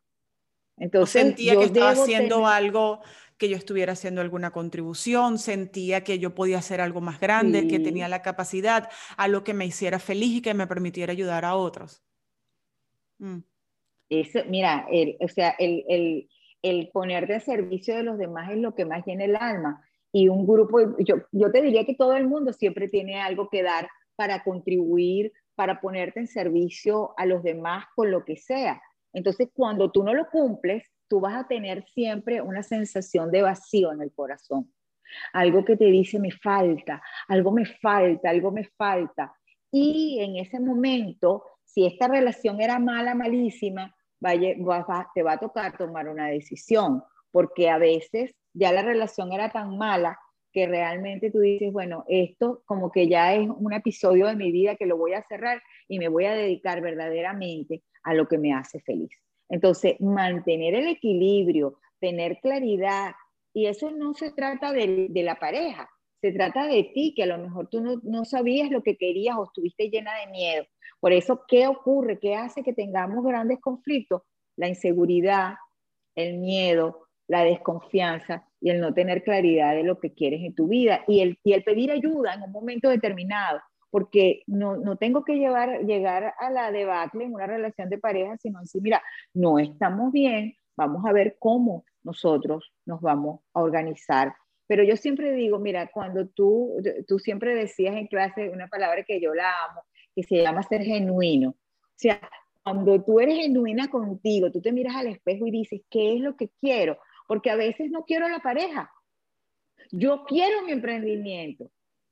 Entonces, 0.77 1.21
sentía 1.21 1.55
que 1.55 1.65
estaba 1.65 1.91
haciendo 1.91 2.47
algo, 2.47 3.01
que 3.41 3.49
yo 3.49 3.57
estuviera 3.57 3.93
haciendo 3.93 4.21
alguna 4.21 4.51
contribución, 4.51 5.39
sentía 5.39 6.03
que 6.03 6.19
yo 6.19 6.35
podía 6.35 6.59
hacer 6.59 6.79
algo 6.79 7.01
más 7.01 7.19
grande, 7.19 7.67
que 7.67 7.79
tenía 7.79 8.07
la 8.07 8.21
capacidad, 8.21 8.87
a 9.17 9.27
lo 9.27 9.43
que 9.43 9.55
me 9.55 9.65
hiciera 9.65 9.97
feliz 9.97 10.37
y 10.37 10.41
que 10.43 10.53
me 10.53 10.67
permitiera 10.67 11.11
ayudar 11.11 11.43
a 11.43 11.55
otros. 11.55 12.03
Mm. 13.17 13.39
Eso, 14.09 14.41
mira, 14.47 14.85
el, 14.91 15.17
o 15.19 15.27
sea, 15.27 15.55
el, 15.57 15.83
el, 15.89 16.29
el 16.61 16.89
ponerte 16.89 17.33
al 17.33 17.41
servicio 17.41 17.95
de 17.95 18.03
los 18.03 18.19
demás 18.19 18.51
es 18.51 18.57
lo 18.57 18.75
que 18.75 18.85
más 18.85 19.03
llena 19.07 19.25
el 19.25 19.35
alma. 19.35 19.83
Y 20.11 20.29
un 20.29 20.45
grupo, 20.45 20.95
yo, 20.99 21.15
yo 21.31 21.51
te 21.51 21.63
diría 21.63 21.83
que 21.83 21.95
todo 21.95 22.15
el 22.15 22.27
mundo 22.27 22.53
siempre 22.53 22.89
tiene 22.89 23.19
algo 23.19 23.49
que 23.49 23.63
dar 23.63 23.89
para 24.15 24.43
contribuir, 24.43 25.33
para 25.55 25.81
ponerte 25.81 26.19
en 26.19 26.27
servicio 26.27 27.15
a 27.17 27.25
los 27.25 27.41
demás 27.41 27.85
con 27.95 28.11
lo 28.11 28.23
que 28.23 28.37
sea 28.37 28.79
entonces, 29.13 29.49
cuando 29.53 29.91
tú 29.91 30.03
no 30.03 30.13
lo 30.13 30.29
cumples, 30.29 30.83
tú 31.11 31.19
vas 31.19 31.35
a 31.35 31.45
tener 31.45 31.83
siempre 31.93 32.41
una 32.41 32.63
sensación 32.63 33.31
de 33.31 33.41
vacío 33.41 33.91
en 33.91 34.01
el 34.01 34.13
corazón. 34.13 34.71
Algo 35.33 35.65
que 35.65 35.75
te 35.75 35.83
dice, 35.87 36.21
me 36.21 36.31
falta, 36.31 37.03
algo 37.27 37.51
me 37.51 37.65
falta, 37.65 38.29
algo 38.29 38.49
me 38.49 38.63
falta. 38.63 39.33
Y 39.69 40.19
en 40.21 40.37
ese 40.37 40.61
momento, 40.61 41.43
si 41.65 41.85
esta 41.85 42.07
relación 42.07 42.61
era 42.61 42.79
mala, 42.79 43.13
malísima, 43.13 43.93
te 44.21 45.23
va 45.23 45.33
a 45.33 45.37
tocar 45.37 45.77
tomar 45.77 46.07
una 46.07 46.27
decisión, 46.27 47.03
porque 47.29 47.69
a 47.69 47.77
veces 47.77 48.33
ya 48.53 48.71
la 48.71 48.81
relación 48.81 49.33
era 49.33 49.51
tan 49.51 49.77
mala 49.77 50.17
que 50.53 50.65
realmente 50.65 51.29
tú 51.29 51.39
dices, 51.39 51.73
bueno, 51.73 52.05
esto 52.07 52.63
como 52.65 52.89
que 52.89 53.09
ya 53.09 53.33
es 53.35 53.49
un 53.49 53.73
episodio 53.73 54.27
de 54.27 54.37
mi 54.37 54.53
vida 54.53 54.77
que 54.77 54.85
lo 54.85 54.95
voy 54.95 55.11
a 55.11 55.25
cerrar 55.27 55.61
y 55.89 55.99
me 55.99 56.07
voy 56.07 56.23
a 56.23 56.35
dedicar 56.35 56.79
verdaderamente 56.79 57.83
a 58.03 58.13
lo 58.13 58.29
que 58.29 58.37
me 58.37 58.53
hace 58.53 58.79
feliz. 58.79 59.11
Entonces, 59.51 59.99
mantener 59.99 60.75
el 60.75 60.87
equilibrio, 60.87 61.77
tener 61.99 62.39
claridad, 62.39 63.11
y 63.53 63.65
eso 63.65 63.91
no 63.91 64.13
se 64.13 64.31
trata 64.31 64.71
de, 64.71 65.09
la 65.13 65.35
pareja, 65.35 65.89
se 66.21 66.31
trata 66.31 66.67
de 66.67 66.89
ti, 66.95 67.13
que 67.13 67.23
a 67.23 67.25
lo 67.27 67.37
mejor 67.37 67.67
tú 67.67 67.81
no, 68.01 68.25
sabías 68.25 68.71
lo 68.71 68.81
que 68.81 68.95
querías 68.95 69.35
o 69.35 69.43
estuviste 69.43 69.89
llena 69.89 70.11
de 70.19 70.31
miedo. 70.31 70.65
Por 71.01 71.11
eso, 71.11 71.43
¿qué 71.49 71.67
ocurre? 71.67 72.17
¿Qué 72.17 72.33
hace 72.33 72.63
que 72.63 72.71
tengamos 72.71 73.25
grandes 73.25 73.59
conflictos? 73.59 74.21
La 74.55 74.69
inseguridad, 74.69 75.55
el 76.15 76.37
miedo, 76.37 77.07
la 77.27 77.43
desconfianza 77.43 78.47
y 78.61 78.69
el 78.69 78.79
no 78.79 78.93
tener 78.93 79.21
claridad 79.21 79.75
de 79.75 79.83
lo 79.83 79.99
que 79.99 80.13
quieres 80.13 80.41
en 80.43 80.55
tu 80.55 80.69
vida 80.69 81.03
y 81.07 81.19
el 81.19 81.63
pedir 81.63 81.91
ayuda 81.91 82.35
en 82.35 82.43
un 82.43 82.51
momento 82.53 82.87
determinado 82.87 83.59
porque 83.91 84.41
no, 84.47 84.77
no, 84.77 84.95
tengo 84.95 85.23
que 85.23 85.35
llevar, 85.35 85.85
llegar 85.85 86.33
a 86.39 86.49
la 86.49 86.71
debacle 86.71 87.25
en 87.25 87.33
una 87.33 87.45
relación 87.45 87.89
de 87.89 87.97
pareja, 87.97 88.37
sino 88.37 88.61
decir, 88.61 88.81
mira, 88.81 89.03
no 89.33 89.59
estamos 89.59 90.11
bien, 90.11 90.55
vamos 90.75 91.05
a 91.05 91.11
ver 91.11 91.35
cómo 91.37 91.85
nosotros 92.03 92.73
nos 92.85 93.01
vamos 93.01 93.41
a 93.53 93.61
organizar. 93.61 94.33
Pero 94.65 94.83
yo 94.83 94.95
siempre 94.95 95.33
digo, 95.33 95.59
mira, 95.59 95.91
cuando 95.93 96.27
tú, 96.27 96.77
tú 97.07 97.19
siempre 97.19 97.53
decías 97.53 97.95
en 97.95 98.07
clase 98.07 98.49
una 98.49 98.67
palabra 98.67 99.03
que 99.03 99.19
yo 99.19 99.33
la 99.33 99.51
amo, 99.69 99.81
que 100.15 100.23
se 100.23 100.41
llama 100.41 100.63
ser 100.63 100.83
genuino. 100.83 101.49
O 101.49 101.97
sea, 101.97 102.19
cuando 102.63 103.03
tú 103.03 103.19
eres 103.19 103.35
genuina 103.35 103.89
contigo, 103.89 104.51
tú 104.51 104.61
te 104.61 104.71
miras 104.71 104.95
al 104.95 105.07
espejo 105.07 105.45
y 105.47 105.51
dices, 105.51 105.81
¿qué 105.89 106.15
es 106.15 106.21
lo 106.21 106.37
que 106.37 106.49
quiero? 106.61 106.97
Porque 107.27 107.49
a 107.49 107.55
veces 107.55 107.91
no 107.91 108.03
quiero 108.05 108.29
la 108.29 108.39
pareja. 108.39 108.91
Yo 109.91 110.23
quiero 110.25 110.63
mi 110.63 110.71
emprendimiento, 110.71 111.69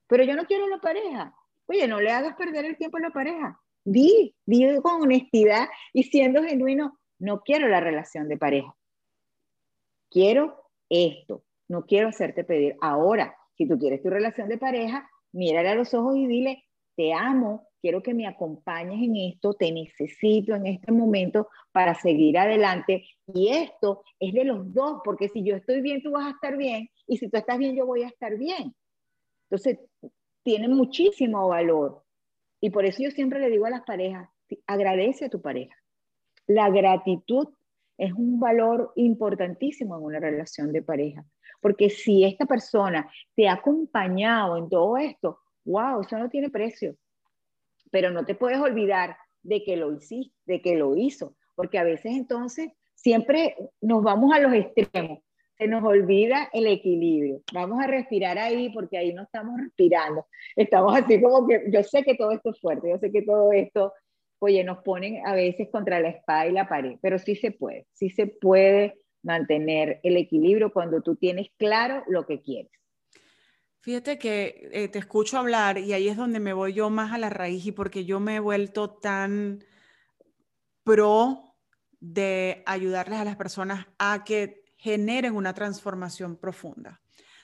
pero 0.08 0.24
yo 0.24 0.36
no 0.36 0.46
quiero 0.46 0.68
la 0.68 0.80
pareja. 0.80 1.34
Oye, 1.70 1.88
no 1.88 2.02
le 2.02 2.10
hagas 2.10 2.36
perder 2.36 2.66
el 2.66 2.78
tiempo 2.78 2.98
a 2.98 3.02
la 3.02 3.12
pareja. 3.12 3.62
Di, 3.84 4.36
di 4.44 4.82
con 4.82 5.04
honestidad 5.04 5.68
y 5.94 6.04
siendo 6.04 6.44
genuino, 6.44 6.98
no 7.20 7.42
quiero 7.42 7.68
la 7.68 7.80
relación 7.80 8.28
de 8.28 8.38
pareja. 8.38 8.76
Quiero 10.10 10.64
esto. 10.90 11.44
No 11.68 11.86
quiero 11.86 12.08
hacerte 12.08 12.44
pedir. 12.44 12.76
Ahora, 12.82 13.36
si 13.56 13.68
tú 13.68 13.78
quieres 13.78 14.02
tu 14.02 14.10
relación 14.10 14.50
de 14.50 14.58
pareja, 14.58 15.08
mírale 15.32 15.70
a 15.70 15.76
los 15.76 15.94
ojos 15.94 16.18
y 16.18 16.26
dile, 16.26 16.64
te 16.96 17.14
amo, 17.14 17.68
quiero 17.82 18.02
que 18.02 18.16
me 18.16 18.26
acompañes 18.26 19.04
en 19.04 19.16
esto, 19.16 19.54
te 19.54 19.72
necesito 19.72 20.56
en 20.56 20.66
este 20.66 20.92
momento 20.92 21.50
para 21.72 21.94
seguir 21.94 22.40
adelante. 22.40 23.06
Y 23.28 23.50
esto 23.50 24.02
es 24.20 24.34
de 24.34 24.44
los 24.44 24.74
dos, 24.74 25.02
porque 25.06 25.30
si 25.30 25.44
yo 25.44 25.56
estoy 25.56 25.82
bien, 25.82 26.02
tú 26.02 26.12
vas 26.12 26.26
a 26.26 26.32
estar 26.32 26.58
bien, 26.58 26.90
y 27.06 27.18
si 27.18 27.30
tú 27.30 27.38
estás 27.38 27.60
bien, 27.60 27.76
yo 27.76 27.86
voy 27.86 28.02
a 28.02 28.08
estar 28.08 28.36
bien. 28.38 28.74
Entonces, 29.44 29.78
tiene 30.44 30.68
muchísimo 30.68 31.48
valor. 31.48 32.04
Y 32.62 32.70
por 32.70 32.86
eso 32.86 33.04
yo 33.04 33.12
siempre 33.12 33.40
le 33.40 33.50
digo 33.50 33.66
a 33.66 33.70
las 33.70 33.84
parejas, 33.84 34.30
agradece 34.68 35.26
a 35.26 35.30
tu 35.30 35.42
pareja. 35.42 35.76
La 36.48 36.70
gratitud 36.70 37.48
es 37.98 38.14
un 38.14 38.40
valor 38.40 38.94
importantísimo 38.96 39.98
en 39.98 40.04
una 40.04 40.20
relación 40.20 40.72
de 40.72 40.82
pareja, 40.82 41.26
porque 41.62 41.90
si 41.90 42.24
esta 42.24 42.46
persona 42.46 43.10
te 43.36 43.48
ha 43.48 43.54
acompañado 43.54 44.58
en 44.58 44.70
todo 44.70 44.98
esto, 44.98 45.40
wow, 45.66 46.02
eso 46.02 46.18
no 46.18 46.30
tiene 46.30 46.50
precio. 46.50 46.96
Pero 47.92 48.12
no 48.12 48.26
te 48.26 48.36
puedes 48.36 48.60
olvidar 48.60 49.18
de 49.44 49.64
que 49.64 49.76
lo 49.76 49.94
hiciste, 49.94 50.34
de 50.46 50.62
que 50.62 50.76
lo 50.76 50.96
hizo, 50.96 51.36
porque 51.56 51.78
a 51.78 51.84
veces 51.84 52.14
entonces 52.14 52.72
siempre 52.96 53.56
nos 53.82 54.04
vamos 54.04 54.34
a 54.34 54.40
los 54.40 54.54
extremos, 54.54 55.20
se 55.60 55.68
nos 55.68 55.84
olvida 55.84 56.50
el 56.54 56.68
equilibrio. 56.68 57.42
Vamos 57.54 57.84
a 57.84 57.88
respirar 57.88 58.40
ahí 58.40 58.70
porque 58.70 58.98
ahí 58.98 59.14
no 59.14 59.24
estamos 59.24 59.60
respirando. 59.60 60.26
Estamos 60.56 60.96
así 60.96 61.22
como 61.22 61.46
que 61.46 61.66
yo 61.70 61.84
sé 61.84 62.04
que 62.04 62.16
todo 62.16 62.32
esto 62.32 62.52
es 62.52 62.60
fuerte, 62.62 62.90
yo 62.90 62.98
sé 62.98 63.12
que 63.12 63.24
todo 63.24 63.52
esto, 63.52 63.94
oye, 64.40 64.64
nos 64.64 64.78
ponen 64.84 65.26
a 65.28 65.34
veces 65.34 65.68
contra 65.70 66.00
la 66.00 66.10
espada 66.10 66.48
y 66.48 66.54
la 66.54 66.70
pared, 66.70 66.96
pero 67.02 67.20
sí 67.20 67.36
se 67.36 67.52
puede, 67.52 67.86
sí 67.92 68.10
se 68.10 68.28
puede 68.28 68.96
mantener 69.22 70.00
el 70.04 70.16
equilibrio 70.16 70.72
cuando 70.72 71.02
tú 71.02 71.18
tienes 71.18 71.50
claro 71.58 72.04
lo 72.08 72.26
que 72.26 72.42
quieres. 72.42 72.72
Fíjate 73.82 74.18
que 74.18 74.70
eh, 74.72 74.88
te 74.88 75.00
escucho 75.00 75.38
hablar 75.38 75.78
y 75.78 75.92
ahí 75.92 76.08
es 76.08 76.16
donde 76.16 76.40
me 76.40 76.54
voy 76.54 76.74
yo 76.74 76.90
más 76.90 77.12
a 77.12 77.18
la 77.18 77.30
raíz 77.30 77.66
y 77.66 77.74
porque 77.74 78.06
yo 78.06 78.22
me 78.22 78.38
he 78.38 78.40
vuelto 78.40 78.92
tan 78.92 79.60
pro 80.86 81.56
de 82.00 82.64
ayudarles 82.66 83.20
a 83.20 83.26
las 83.26 83.36
personas 83.36 83.88
a 83.98 84.24
que 84.24 84.59
generen 84.80 85.36
una 85.36 85.54
transformación 85.54 86.38
profunda, 86.38 87.02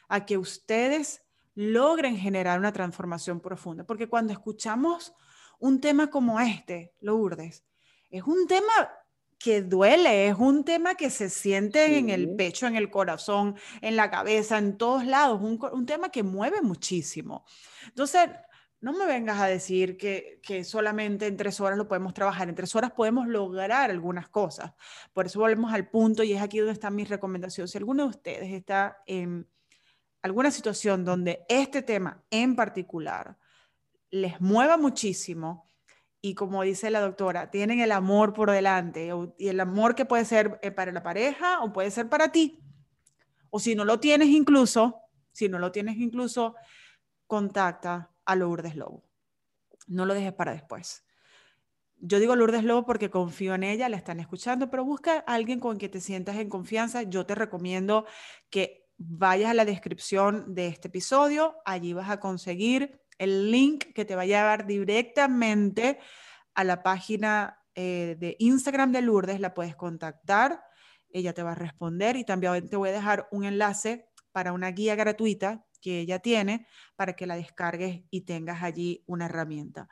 a 0.08 0.26
que 0.26 0.38
ustedes 0.38 1.22
logren 1.54 2.18
generar 2.18 2.58
una 2.60 2.72
transformación 2.72 3.42
profunda. 3.42 3.84
Porque 3.84 4.08
cuando 4.08 4.32
escuchamos 4.32 5.14
un 5.60 5.82
tema 5.82 6.10
como 6.10 6.40
este, 6.40 6.94
Lourdes, 7.02 7.66
es 8.10 8.24
un 8.24 8.48
tema 8.48 8.90
que 9.38 9.62
duele, 9.62 10.30
es 10.30 10.36
un 10.38 10.64
tema 10.64 10.96
que 10.96 11.10
se 11.10 11.30
siente 11.30 11.98
en 11.98 12.10
el 12.10 12.36
pecho, 12.38 12.68
en 12.68 12.78
el 12.78 12.90
corazón, 12.90 13.58
en 13.82 13.98
la 13.98 14.10
cabeza, 14.10 14.58
en 14.58 14.78
todos 14.78 15.06
lados, 15.06 15.42
un, 15.42 15.60
un 15.74 15.86
tema 15.86 16.10
que 16.10 16.24
mueve 16.24 16.62
muchísimo. 16.62 17.46
Entonces, 17.86 18.30
no 18.82 18.94
me 18.94 19.06
vengas 19.06 19.40
a 19.40 19.48
decir 19.48 19.98
que, 19.98 20.40
que, 20.44 20.64
solamente 20.64 21.28
en 21.28 21.38
tres 21.38 21.60
horas 21.60 21.78
lo 21.78 21.88
podemos 21.88 22.14
trabajar, 22.14 22.50
en 22.50 22.56
tres 22.56 22.76
horas 22.76 22.92
podemos 22.92 23.28
lograr 23.28 23.90
algunas 23.90 24.30
cosas. 24.30 24.74
Por 25.14 25.26
eso 25.26 25.40
volvemos 25.40 25.74
al 25.74 25.90
punto 25.90 26.24
y 26.24 26.34
es 26.34 26.42
aquí 26.42 26.60
donde 26.60 26.74
está 26.74 26.90
mi 26.90 27.04
recomendación. 27.04 27.68
Si 27.68 27.78
alguno 27.78 28.04
de 28.04 28.10
ustedes 28.10 28.52
está 28.52 29.02
en 29.06 29.48
alguna 30.22 30.52
situación 30.52 31.06
donde 31.06 31.46
este 31.50 31.82
tema 31.82 32.24
en 32.30 32.56
particular 32.56 33.38
les 34.12 34.40
mueva 34.42 34.78
muchísimo, 34.78 35.66
y 36.26 36.34
como 36.34 36.64
dice 36.64 36.90
la 36.90 37.02
doctora, 37.02 37.52
tienen 37.52 37.80
el 37.82 37.92
amor 37.92 38.34
por 38.34 38.50
delante 38.50 39.12
y 39.38 39.48
el 39.48 39.60
amor 39.60 39.94
que 39.94 40.06
puede 40.06 40.26
ser 40.26 40.60
eh, 40.64 40.72
para 40.72 40.92
la 40.92 41.04
pareja 41.04 41.62
o 41.62 41.72
puede 41.72 41.92
ser 41.92 42.10
para 42.10 42.32
ti. 42.32 42.60
O 43.52 43.60
si 43.60 43.76
no 43.76 43.86
lo 43.86 44.00
tienes 44.00 44.30
incluso, 44.30 45.02
si 45.32 45.48
no 45.48 45.60
lo 45.60 45.72
tienes 45.72 45.98
incluso, 45.98 46.56
contacta 47.28 48.10
a 48.26 48.36
Lourdes 48.36 48.76
Lobo. 48.76 49.04
No 49.88 50.06
lo 50.06 50.14
dejes 50.14 50.34
para 50.34 50.54
después. 50.54 51.04
Yo 51.98 52.20
digo 52.20 52.36
Lourdes 52.36 52.64
Lobo 52.64 52.86
porque 52.86 53.10
confío 53.10 53.56
en 53.56 53.64
ella, 53.64 53.90
la 53.90 53.98
están 53.98 54.20
escuchando, 54.20 54.70
pero 54.70 54.84
busca 54.84 55.24
a 55.26 55.34
alguien 55.34 55.60
con 55.60 55.78
quien 55.78 55.92
te 55.92 56.02
sientas 56.02 56.36
en 56.38 56.50
confianza. 56.50 57.04
Yo 57.04 57.26
te 57.26 57.36
recomiendo 57.36 58.06
que 58.50 58.86
vayas 58.98 59.52
a 59.52 59.54
la 59.54 59.66
descripción 59.66 60.54
de 60.54 60.68
este 60.68 60.88
episodio, 60.88 61.56
allí 61.66 61.94
vas 61.94 62.10
a 62.10 62.20
conseguir 62.20 63.02
el 63.18 63.52
link 63.52 63.94
que 63.94 64.06
te 64.06 64.16
va 64.16 64.24
a 64.24 64.26
llevar 64.26 64.66
directamente 64.66 66.00
a 66.54 66.64
la 66.64 66.84
página 66.84 67.60
eh, 67.76 68.16
de 68.20 68.36
Instagram 68.40 68.92
de 68.92 69.02
Lourdes, 69.02 69.40
la 69.40 69.54
puedes 69.54 69.76
contactar, 69.76 70.64
ella 71.10 71.34
te 71.34 71.44
va 71.44 71.52
a 71.52 71.56
responder 71.56 72.16
y 72.16 72.24
también 72.24 72.70
te 72.70 72.78
voy 72.78 72.90
a 72.90 72.94
dejar 72.94 73.28
un 73.32 73.46
enlace 73.46 74.10
para 74.32 74.54
una 74.54 74.72
guía 74.72 74.96
gratuita 74.96 75.65
que 75.86 76.00
ella 76.00 76.18
tiene 76.18 76.66
para 76.96 77.14
que 77.14 77.28
la 77.28 77.36
descargues 77.36 78.02
y 78.10 78.22
tengas 78.22 78.64
allí 78.64 79.04
una 79.06 79.26
herramienta. 79.26 79.88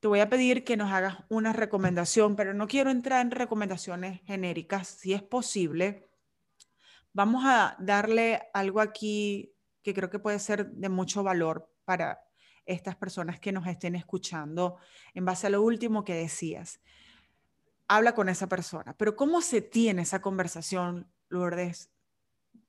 Te 0.00 0.08
voy 0.08 0.18
a 0.18 0.28
pedir 0.28 0.64
que 0.64 0.76
nos 0.76 0.90
hagas 0.90 1.18
una 1.28 1.52
recomendación, 1.52 2.34
pero 2.34 2.52
no 2.52 2.66
quiero 2.66 2.90
entrar 2.90 3.20
en 3.20 3.30
recomendaciones 3.30 4.22
genéricas, 4.24 4.88
si 4.88 5.12
es 5.12 5.22
posible. 5.22 6.10
Vamos 7.12 7.44
a 7.46 7.76
darle 7.78 8.42
algo 8.52 8.80
aquí 8.80 9.54
que 9.84 9.94
creo 9.94 10.10
que 10.10 10.18
puede 10.18 10.40
ser 10.40 10.66
de 10.72 10.88
mucho 10.88 11.22
valor 11.22 11.72
para 11.84 12.18
estas 12.66 12.96
personas 12.96 13.38
que 13.38 13.52
nos 13.52 13.68
estén 13.68 13.94
escuchando 13.94 14.78
en 15.14 15.24
base 15.24 15.46
a 15.46 15.50
lo 15.50 15.62
último 15.62 16.02
que 16.02 16.14
decías. 16.14 16.80
Habla 17.86 18.16
con 18.16 18.28
esa 18.28 18.48
persona, 18.48 18.96
pero 18.96 19.14
¿cómo 19.14 19.40
se 19.42 19.62
tiene 19.62 20.02
esa 20.02 20.20
conversación, 20.20 21.08
Lourdes? 21.28 21.93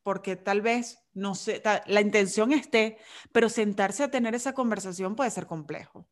Porque 0.05 0.35
tal 0.35 0.61
vez, 0.61 1.03
no 1.15 1.33
sé, 1.33 1.63
la 1.87 1.99
intención 1.99 2.51
esté, 2.51 2.97
pero 3.31 3.49
sentarse 3.49 4.03
a 4.03 4.11
tener 4.11 4.35
esa 4.35 4.53
conversación 4.53 5.15
puede 5.15 5.31
ser 5.31 5.47
complejo. 5.47 6.05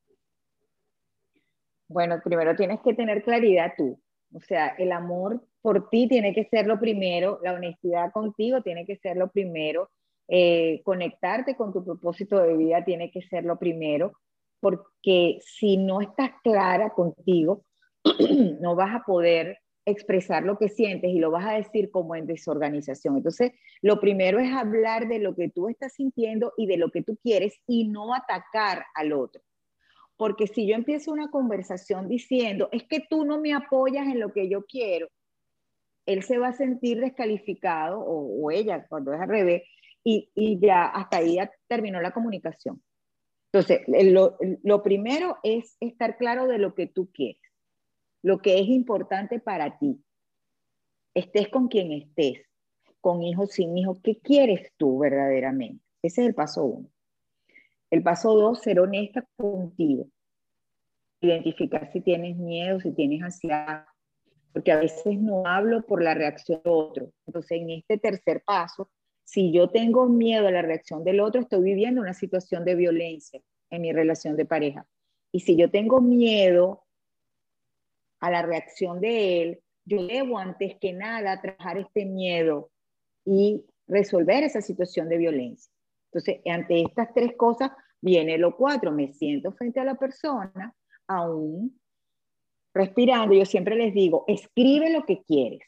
Bueno, 1.88 2.19
primero 2.23 2.56
tienes 2.56 2.79
que 2.82 2.95
tener 2.95 3.23
claridad 3.23 3.73
tú. 3.77 4.01
O 4.34 4.39
sea, 4.39 4.69
el 4.79 4.91
amor 4.91 5.45
por 5.62 5.91
ti 5.91 6.08
tiene 6.08 6.34
que 6.34 6.45
ser 6.45 6.65
lo 6.65 6.79
primero, 6.79 7.39
la 7.43 7.53
honestidad 7.53 8.12
contigo 8.12 8.63
tiene 8.63 8.84
que 8.88 8.97
ser 8.97 9.15
lo 9.15 9.29
primero, 9.29 9.91
eh, 10.27 10.82
conectarte 10.84 11.56
con 11.56 11.71
tu 11.71 11.86
propósito 11.86 12.39
de 12.39 12.58
vida 12.58 12.84
tiene 12.84 13.12
que 13.12 13.21
ser 13.21 13.45
lo 13.45 13.60
primero, 13.60 14.13
porque 14.60 15.38
si 15.45 15.77
no 15.77 16.01
estás 16.01 16.32
clara 16.43 16.89
contigo, 16.95 17.63
no 18.60 18.75
vas 18.75 18.95
a 18.95 19.03
poder 19.03 19.60
expresar 19.86 20.43
lo 20.43 20.58
que 20.58 20.69
sientes 20.69 21.12
y 21.12 21.19
lo 21.19 21.32
vas 21.32 21.46
a 21.46 21.54
decir 21.54 21.91
como 21.91 22.15
en 22.15 22.26
desorganización. 22.26 23.17
Entonces, 23.17 23.52
lo 23.82 24.00
primero 24.00 24.39
es 24.39 24.52
hablar 24.52 25.08
de 25.08 25.19
lo 25.19 25.36
que 25.36 25.50
tú 25.50 25.69
estás 25.69 25.93
sintiendo 25.93 26.54
y 26.58 26.67
de 26.67 26.78
lo 26.78 26.89
que 26.89 27.04
tú 27.04 27.17
quieres 27.22 27.60
y 27.67 27.88
no 27.88 28.13
atacar 28.13 28.86
al 28.96 29.13
otro. 29.13 29.41
Porque 30.15 30.48
si 30.48 30.67
yo 30.67 30.76
empiezo 30.76 31.12
una 31.12 31.30
conversación 31.30 32.08
diciendo, 32.08 32.69
es 32.72 32.84
que 32.84 33.06
tú 33.10 33.26
no 33.26 33.39
me 33.39 33.54
apoyas 33.54 34.08
en 34.08 34.19
lo 34.19 34.32
que 34.32 34.48
yo 34.48 34.65
quiero, 34.65 35.10
él 36.06 36.24
se 36.24 36.38
va 36.38 36.50
a 36.50 36.54
sentir 36.54 37.00
descalificado 37.00 38.00
o, 38.00 38.52
ella, 38.52 38.86
cuando 38.88 39.13
es 39.13 39.22
al 39.22 39.30
revés, 39.30 39.63
y, 40.04 40.30
ya 40.60 40.86
hasta 40.86 41.17
ahí 41.17 41.36
ya 41.36 41.52
terminó 41.67 42.02
la 42.02 42.12
comunicación. 42.12 42.82
Entonces, 43.52 43.82
lo, 43.88 44.38
lo 44.63 44.84
primero 44.84 45.38
es 45.43 45.78
estar 45.80 46.17
claro 46.17 46.48
de 46.48 46.58
lo 46.58 46.74
que 46.74 46.88
tú 46.88 47.10
quieres, 47.13 47.41
lo 48.24 48.40
que 48.40 48.60
es 48.60 48.68
importante 48.68 49.40
para 49.40 49.78
ti. 49.78 50.02
Estés 51.14 51.50
con 51.50 51.68
quien 51.68 51.92
estés, 51.92 52.42
con 53.02 53.22
hijos, 53.22 53.52
sin 53.52 53.78
hijos, 53.78 54.00
¿qué 54.02 54.18
quieres 54.18 54.72
tú 54.78 54.98
verdaderamente? 54.98 55.84
Ese 56.02 56.22
es 56.22 56.28
el 56.30 56.34
paso 56.34 56.64
uno. 56.64 56.90
El 57.92 58.02
paso 58.02 58.34
dos, 58.34 58.62
ser 58.62 58.80
honesta 58.80 59.24
contigo. 59.36 60.08
Identificar 61.22 61.92
si 61.92 62.02
tienes 62.02 62.38
miedo, 62.38 62.80
si 62.80 62.92
tienes 62.94 63.22
ansiedad, 63.22 63.86
porque 64.52 64.72
a 64.72 64.80
veces 64.80 65.20
no 65.20 65.46
hablo 65.46 65.86
por 65.86 66.02
la 66.02 66.14
reacción 66.14 66.62
de 66.64 66.72
otro. 66.72 67.12
Entonces, 67.28 67.62
en 67.62 67.70
este 67.72 67.98
tercer 67.98 68.42
paso, 68.46 68.90
si 69.24 69.52
yo 69.52 69.70
tengo 69.70 70.08
miedo 70.08 70.48
a 70.48 70.52
la 70.52 70.62
reacción 70.62 71.04
del 71.04 71.20
otro, 71.20 71.42
estoy 71.42 71.62
viviendo 71.62 72.02
una 72.02 72.14
situación 72.14 72.66
de 72.66 72.76
violencia 72.76 73.42
en 73.70 73.82
mi 73.82 73.92
relación 73.92 74.36
de 74.38 74.46
pareja. 74.46 74.86
Y 75.32 75.42
si 75.42 75.56
yo 75.56 75.70
tengo 75.70 76.02
miedo 76.02 76.83
a 78.24 78.32
la 78.32 78.42
reacción 78.42 79.02
de 79.02 79.42
él, 79.42 79.60
yo 79.86 80.08
debo 80.08 80.38
antes 80.38 80.78
que 80.80 80.94
nada 80.94 81.42
trabajar 81.42 81.78
este 81.78 82.06
miedo 82.06 82.71
y 83.26 83.65
resolver 83.86 84.46
esa 84.46 84.62
situación 84.62 85.10
de 85.10 85.17
violencia. 85.17 85.69
Entonces, 86.10 86.40
ante 86.46 86.84
estas 86.84 87.13
tres 87.13 87.34
cosas, 87.36 87.71
viene 88.02 88.38
lo 88.38 88.56
cuatro, 88.56 88.94
me 88.94 89.12
siento 89.12 89.52
frente 89.52 89.82
a 89.82 89.84
la 89.84 89.96
persona, 89.96 90.74
aún 91.06 91.78
respirando, 92.74 93.36
yo 93.36 93.46
siempre 93.46 93.76
les 93.76 93.94
digo, 93.94 94.24
escribe 94.28 94.90
lo 94.90 95.06
que 95.06 95.21
quieres. 95.24 95.62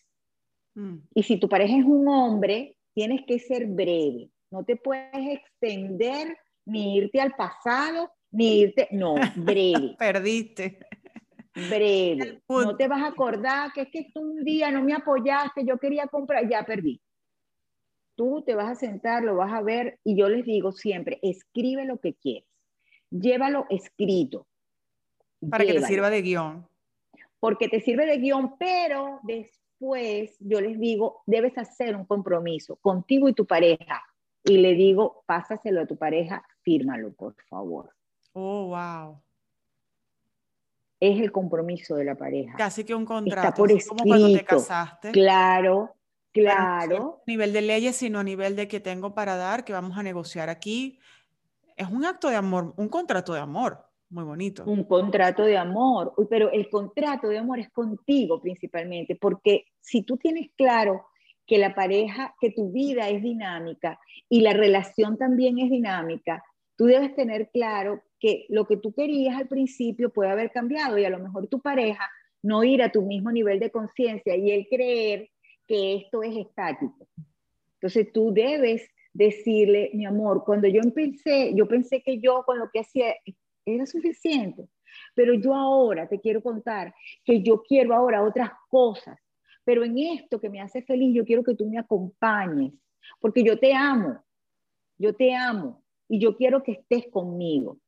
Mm. 0.75 0.99
Y 1.13 1.23
si 1.23 1.37
tu 1.37 1.49
pareja 1.49 1.77
es 1.77 1.83
un 1.83 2.07
hombre, 2.07 2.77
tienes 2.93 3.25
que 3.27 3.37
ser 3.37 3.67
breve, 3.67 4.29
no 4.49 4.63
te 4.63 4.77
puedes 4.77 5.11
extender 5.13 6.37
ni 6.65 6.95
irte 6.95 7.19
al 7.19 7.33
pasado, 7.33 8.13
ni 8.31 8.61
irte, 8.61 8.87
no, 8.91 9.15
breve. 9.35 9.97
Perdiste. 9.99 10.79
Breve. 11.55 12.41
No 12.49 12.75
te 12.75 12.87
vas 12.87 13.01
a 13.01 13.07
acordar 13.07 13.71
que 13.73 13.81
es 13.81 13.89
que 13.89 14.11
tú 14.13 14.21
un 14.21 14.43
día 14.43 14.71
no 14.71 14.83
me 14.83 14.93
apoyaste, 14.93 15.65
yo 15.65 15.77
quería 15.77 16.07
comprar, 16.07 16.47
ya 16.49 16.65
perdí. 16.65 17.01
Tú 18.15 18.43
te 18.45 18.55
vas 18.55 18.69
a 18.69 18.75
sentar, 18.75 19.23
lo 19.23 19.35
vas 19.35 19.53
a 19.53 19.61
ver 19.61 19.99
y 20.03 20.17
yo 20.17 20.29
les 20.29 20.45
digo 20.45 20.71
siempre, 20.71 21.19
escribe 21.21 21.85
lo 21.85 21.99
que 21.99 22.13
quieres, 22.13 22.49
llévalo 23.09 23.65
escrito. 23.69 24.47
Para 25.49 25.65
que 25.65 25.73
te 25.73 25.85
sirva 25.85 26.09
de 26.09 26.21
guion. 26.21 26.67
Porque 27.39 27.69
te 27.69 27.81
sirve 27.81 28.05
de 28.05 28.17
guion, 28.17 28.57
pero 28.57 29.19
después 29.23 30.35
yo 30.39 30.61
les 30.61 30.79
digo, 30.79 31.23
debes 31.25 31.57
hacer 31.57 31.95
un 31.95 32.05
compromiso 32.05 32.77
contigo 32.77 33.29
y 33.29 33.33
tu 33.33 33.45
pareja. 33.45 34.03
Y 34.43 34.57
le 34.57 34.75
digo, 34.75 35.23
pásaselo 35.25 35.81
a 35.81 35.85
tu 35.85 35.97
pareja, 35.97 36.45
fírmalo, 36.61 37.13
por 37.13 37.35
favor. 37.49 37.91
Oh, 38.33 38.67
wow. 38.67 39.24
Es 40.99 41.19
el 41.19 41.31
compromiso 41.31 41.95
de 41.95 42.05
la 42.05 42.15
pareja. 42.15 42.55
Casi 42.57 42.83
que 42.83 42.95
un 42.95 43.05
contrato. 43.05 43.47
Está 43.47 43.53
por 43.53 43.71
escrito. 43.71 43.95
Como 43.95 44.09
cuando 44.09 44.37
te 44.37 44.45
casaste. 44.45 45.11
Claro, 45.11 45.95
claro. 46.31 46.97
No 46.97 47.21
a 47.21 47.23
nivel 47.27 47.53
de 47.53 47.61
leyes, 47.61 47.95
sino 47.95 48.19
a 48.19 48.23
nivel 48.23 48.55
de 48.55 48.67
que 48.67 48.79
tengo 48.79 49.13
para 49.13 49.35
dar, 49.35 49.65
que 49.65 49.73
vamos 49.73 49.97
a 49.97 50.03
negociar 50.03 50.49
aquí. 50.49 50.99
Es 51.75 51.89
un 51.89 52.05
acto 52.05 52.29
de 52.29 52.35
amor, 52.35 52.73
un 52.77 52.89
contrato 52.89 53.33
de 53.33 53.41
amor. 53.41 53.85
Muy 54.09 54.23
bonito. 54.23 54.63
Un 54.65 54.83
contrato 54.83 55.43
de 55.43 55.57
amor, 55.57 56.13
pero 56.29 56.51
el 56.51 56.69
contrato 56.69 57.27
de 57.27 57.39
amor 57.39 57.59
es 57.59 57.69
contigo 57.71 58.39
principalmente, 58.39 59.15
porque 59.15 59.65
si 59.81 60.03
tú 60.03 60.15
tienes 60.15 60.51
claro 60.55 61.07
que 61.45 61.57
la 61.57 61.75
pareja, 61.75 62.35
que 62.39 62.51
tu 62.51 62.71
vida 62.71 63.09
es 63.09 63.21
dinámica 63.21 63.99
y 64.29 64.41
la 64.41 64.53
relación 64.53 65.17
también 65.17 65.59
es 65.59 65.69
dinámica, 65.69 66.43
tú 66.75 66.85
debes 66.85 67.15
tener 67.15 67.49
claro 67.51 68.03
que 68.19 68.45
lo 68.49 68.65
que 68.65 68.77
tú 68.77 68.93
querías 68.93 69.37
al 69.37 69.47
principio 69.47 70.11
puede 70.11 70.31
haber 70.31 70.51
cambiado 70.51 70.97
y 70.97 71.05
a 71.05 71.09
lo 71.09 71.19
mejor 71.19 71.47
tu 71.47 71.61
pareja 71.61 72.09
no 72.41 72.63
ir 72.63 72.81
a 72.81 72.91
tu 72.91 73.01
mismo 73.01 73.31
nivel 73.31 73.59
de 73.59 73.71
conciencia 73.71 74.35
y 74.35 74.51
él 74.51 74.67
creer 74.69 75.29
que 75.67 75.95
esto 75.95 76.23
es 76.23 76.35
estático. 76.37 77.07
Entonces 77.75 78.11
tú 78.13 78.33
debes 78.33 78.87
decirle, 79.13 79.91
mi 79.93 80.05
amor, 80.05 80.43
cuando 80.43 80.67
yo 80.67 80.81
empecé, 80.81 81.53
yo 81.55 81.67
pensé 81.67 82.01
que 82.01 82.19
yo 82.19 82.43
con 82.45 82.59
lo 82.59 82.69
que 82.71 82.81
hacía 82.81 83.15
era 83.65 83.85
suficiente, 83.85 84.67
pero 85.15 85.33
yo 85.33 85.53
ahora 85.53 86.07
te 86.07 86.19
quiero 86.19 86.43
contar 86.43 86.93
que 87.23 87.41
yo 87.41 87.63
quiero 87.63 87.95
ahora 87.95 88.23
otras 88.23 88.51
cosas, 88.69 89.17
pero 89.63 89.83
en 89.83 89.97
esto 89.97 90.39
que 90.39 90.49
me 90.49 90.61
hace 90.61 90.83
feliz, 90.83 91.15
yo 91.15 91.25
quiero 91.25 91.43
que 91.43 91.55
tú 91.55 91.67
me 91.67 91.79
acompañes, 91.79 92.73
porque 93.19 93.43
yo 93.43 93.57
te 93.57 93.73
amo, 93.73 94.23
yo 94.97 95.15
te 95.15 95.33
amo 95.33 95.84
y 96.07 96.19
yo 96.19 96.35
quiero 96.35 96.63
que 96.63 96.73
estés 96.73 97.05
conmigo. 97.11 97.79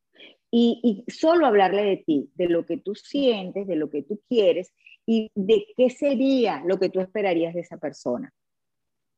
Y, 0.50 1.04
solo 1.08 1.46
hablarle 1.46 1.84
de 1.84 1.98
ti, 1.98 2.32
de 2.36 2.48
lo 2.48 2.66
que 2.66 2.78
tú 2.78 2.96
sientes, 2.96 3.68
de 3.68 3.76
lo 3.76 3.90
que 3.90 4.04
tú 4.04 4.22
quieres 4.30 4.74
y 5.06 5.30
de 5.36 5.68
qué 5.76 5.90
sería 5.90 6.64
lo 6.66 6.80
que 6.80 6.90
tú 6.90 7.02
esperarías 7.02 7.54
de 7.54 7.62
esa 7.62 7.78
persona. 7.78 8.34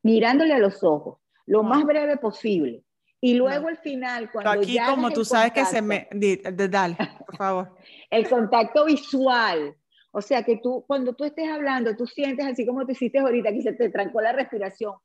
Mirándole 0.03 0.53
a 0.53 0.59
los 0.59 0.83
ojos, 0.83 1.19
lo 1.45 1.63
más 1.63 1.83
breve 1.85 2.17
posible. 2.17 2.83
Y 3.21 3.35
luego 3.35 3.67
al 3.67 3.77
final, 3.77 4.31
cuando 4.31 4.51
Aquí, 4.51 4.77
como 4.87 5.11
tú 5.11 5.23
sabes 5.23 5.51
que 5.51 5.65
se 5.65 5.81
me... 5.81 6.07
Dale, 6.11 6.95
por 7.25 7.37
favor. 7.37 7.75
el 8.09 8.27
contacto 8.27 8.85
visual. 8.85 9.75
O 10.11 10.21
sea, 10.21 10.43
que 10.43 10.57
tú, 10.57 10.83
cuando 10.87 11.13
tú 11.13 11.25
estés 11.25 11.47
hablando, 11.47 11.95
tú 11.95 12.07
sientes 12.07 12.45
así 12.45 12.65
como 12.65 12.85
te 12.85 12.93
hiciste 12.93 13.19
ahorita, 13.19 13.51
que 13.51 13.61
se 13.61 13.73
te 13.73 13.89
trancó 13.89 14.21
la 14.21 14.31
respiración. 14.31 14.95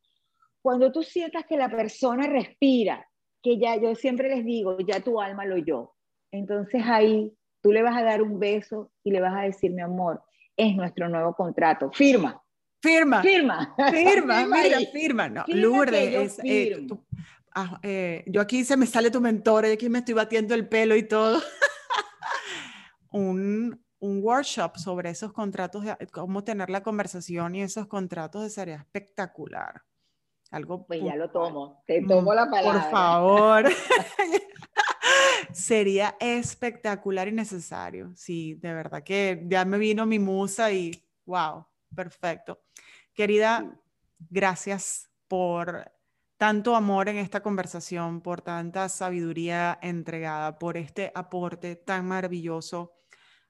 Cuando 0.63 0.91
tú 0.91 1.03
sientas 1.03 1.45
que 1.47 1.59
la 1.59 1.69
persona 1.69 2.27
respira, 2.27 3.07
que 3.45 3.59
ya 3.59 3.77
yo 3.77 3.95
siempre 3.95 4.35
les 4.35 4.45
digo, 4.45 4.79
ya 4.81 5.01
tu 5.01 5.21
alma 5.21 5.45
lo 5.45 5.59
yo. 5.59 5.95
Entonces 6.33 6.83
ahí 6.85 7.31
tú 7.63 7.73
le 7.73 7.83
vas 7.83 7.95
a 7.97 8.03
dar 8.03 8.23
un 8.23 8.41
beso 8.41 8.91
y 9.05 9.11
le 9.11 9.21
vas 9.21 9.35
a 9.37 9.43
decir, 9.43 9.71
mi 9.71 9.83
amor, 9.83 10.23
es 10.57 10.75
nuestro 10.75 11.11
nuevo 11.11 11.35
contrato. 11.35 11.93
Firma. 11.93 12.43
Firma. 12.83 13.23
Firma. 13.23 13.75
Firma, 13.93 14.47
mira, 14.47 14.79
firma. 14.93 15.29
No, 15.29 15.45
Lourdes, 15.49 16.39
eh, 16.43 16.87
ah, 17.55 17.79
eh, 17.83 18.25
yo 18.27 18.41
aquí 18.41 18.65
se 18.65 18.77
me 18.79 18.87
sale 18.87 19.11
tu 19.11 19.21
mentor, 19.21 19.67
yo 19.67 19.75
aquí 19.75 19.89
me 19.91 19.99
estoy 19.99 20.15
batiendo 20.15 20.55
el 20.55 20.67
pelo 20.67 20.97
y 20.97 21.07
todo. 21.07 21.41
un, 23.11 23.79
un 24.01 24.23
workshop 24.23 24.79
sobre 24.79 25.11
esos 25.11 25.33
contratos, 25.35 25.85
de, 25.85 25.97
cómo 26.13 26.45
tener 26.45 26.71
la 26.71 26.83
conversación 26.83 27.55
y 27.55 27.63
esos 27.63 27.87
contratos 27.89 28.53
sería 28.53 28.77
espectacular. 28.77 29.83
Algo 30.55 30.87
pues 30.87 31.03
ya 31.03 31.17
lo 31.17 31.31
tomo, 31.31 31.83
te 31.85 32.01
mm, 32.01 32.07
tomo 32.07 32.33
la 32.33 32.49
palabra. 32.49 32.83
Por 32.83 32.91
favor. 32.91 33.65
Sería 35.53 36.17
espectacular 36.21 37.27
y 37.27 37.33
necesario. 37.33 38.13
Sí, 38.15 38.55
de 38.55 38.73
verdad 38.73 39.03
que 39.03 39.43
ya 39.47 39.65
me 39.65 39.79
vino 39.79 40.07
mi 40.07 40.21
musa 40.21 40.71
y 40.71 40.93
wow, 41.27 41.67
perfecto. 41.95 42.63
Querida, 43.13 43.77
gracias 44.31 45.11
por 45.27 45.91
tanto 46.37 46.77
amor 46.77 47.09
en 47.09 47.17
esta 47.17 47.43
conversación, 47.43 48.21
por 48.21 48.41
tanta 48.41 48.89
sabiduría 48.89 49.77
entregada, 49.83 50.57
por 50.59 50.77
este 50.77 51.11
aporte 51.17 51.75
tan 51.75 52.07
maravilloso 52.07 52.95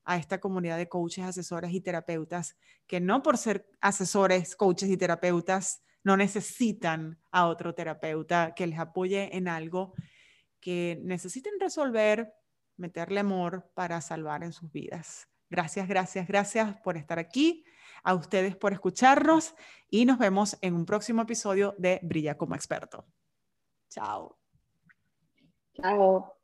a 0.05 0.16
esta 0.16 0.40
comunidad 0.40 0.78
de 0.78 0.88
coaches, 0.88 1.24
asesores 1.24 1.72
y 1.72 1.80
terapeutas 1.80 2.57
que 2.86 3.00
no 3.00 3.22
por 3.22 3.38
ser 3.38 3.66
asesores, 3.80 4.57
coaches 4.57 4.88
y 4.90 4.96
terapeutas 4.96 5.82
no 6.05 6.16
necesitan 6.16 7.18
a 7.32 7.46
otro 7.46 7.74
terapeuta 7.74 8.55
que 8.55 8.66
les 8.66 8.78
apoye 8.78 9.36
en 9.36 9.48
algo 9.48 9.94
que 10.61 11.00
necesiten 11.02 11.55
resolver, 11.59 12.32
meterle 12.76 13.20
amor 13.20 13.70
para 13.74 14.00
salvar 14.00 14.44
en 14.44 14.52
sus 14.52 14.70
vidas. 14.70 15.28
Gracias, 15.50 15.88
gracias, 15.88 16.26
gracias 16.26 16.80
por 16.82 16.96
estar 16.96 17.18
aquí, 17.18 17.64
a 18.02 18.14
ustedes 18.14 18.57
por 18.57 18.72
escucharnos 18.72 19.55
y 19.88 20.05
nos 20.05 20.18
vemos 20.18 20.57
en 20.61 20.74
un 20.74 20.84
próximo 20.84 21.22
episodio 21.22 21.74
de 21.78 22.00
Brilla 22.02 22.36
como 22.36 22.55
experto. 22.55 23.07
Chao. 23.88 24.38
Chao. 25.74 26.43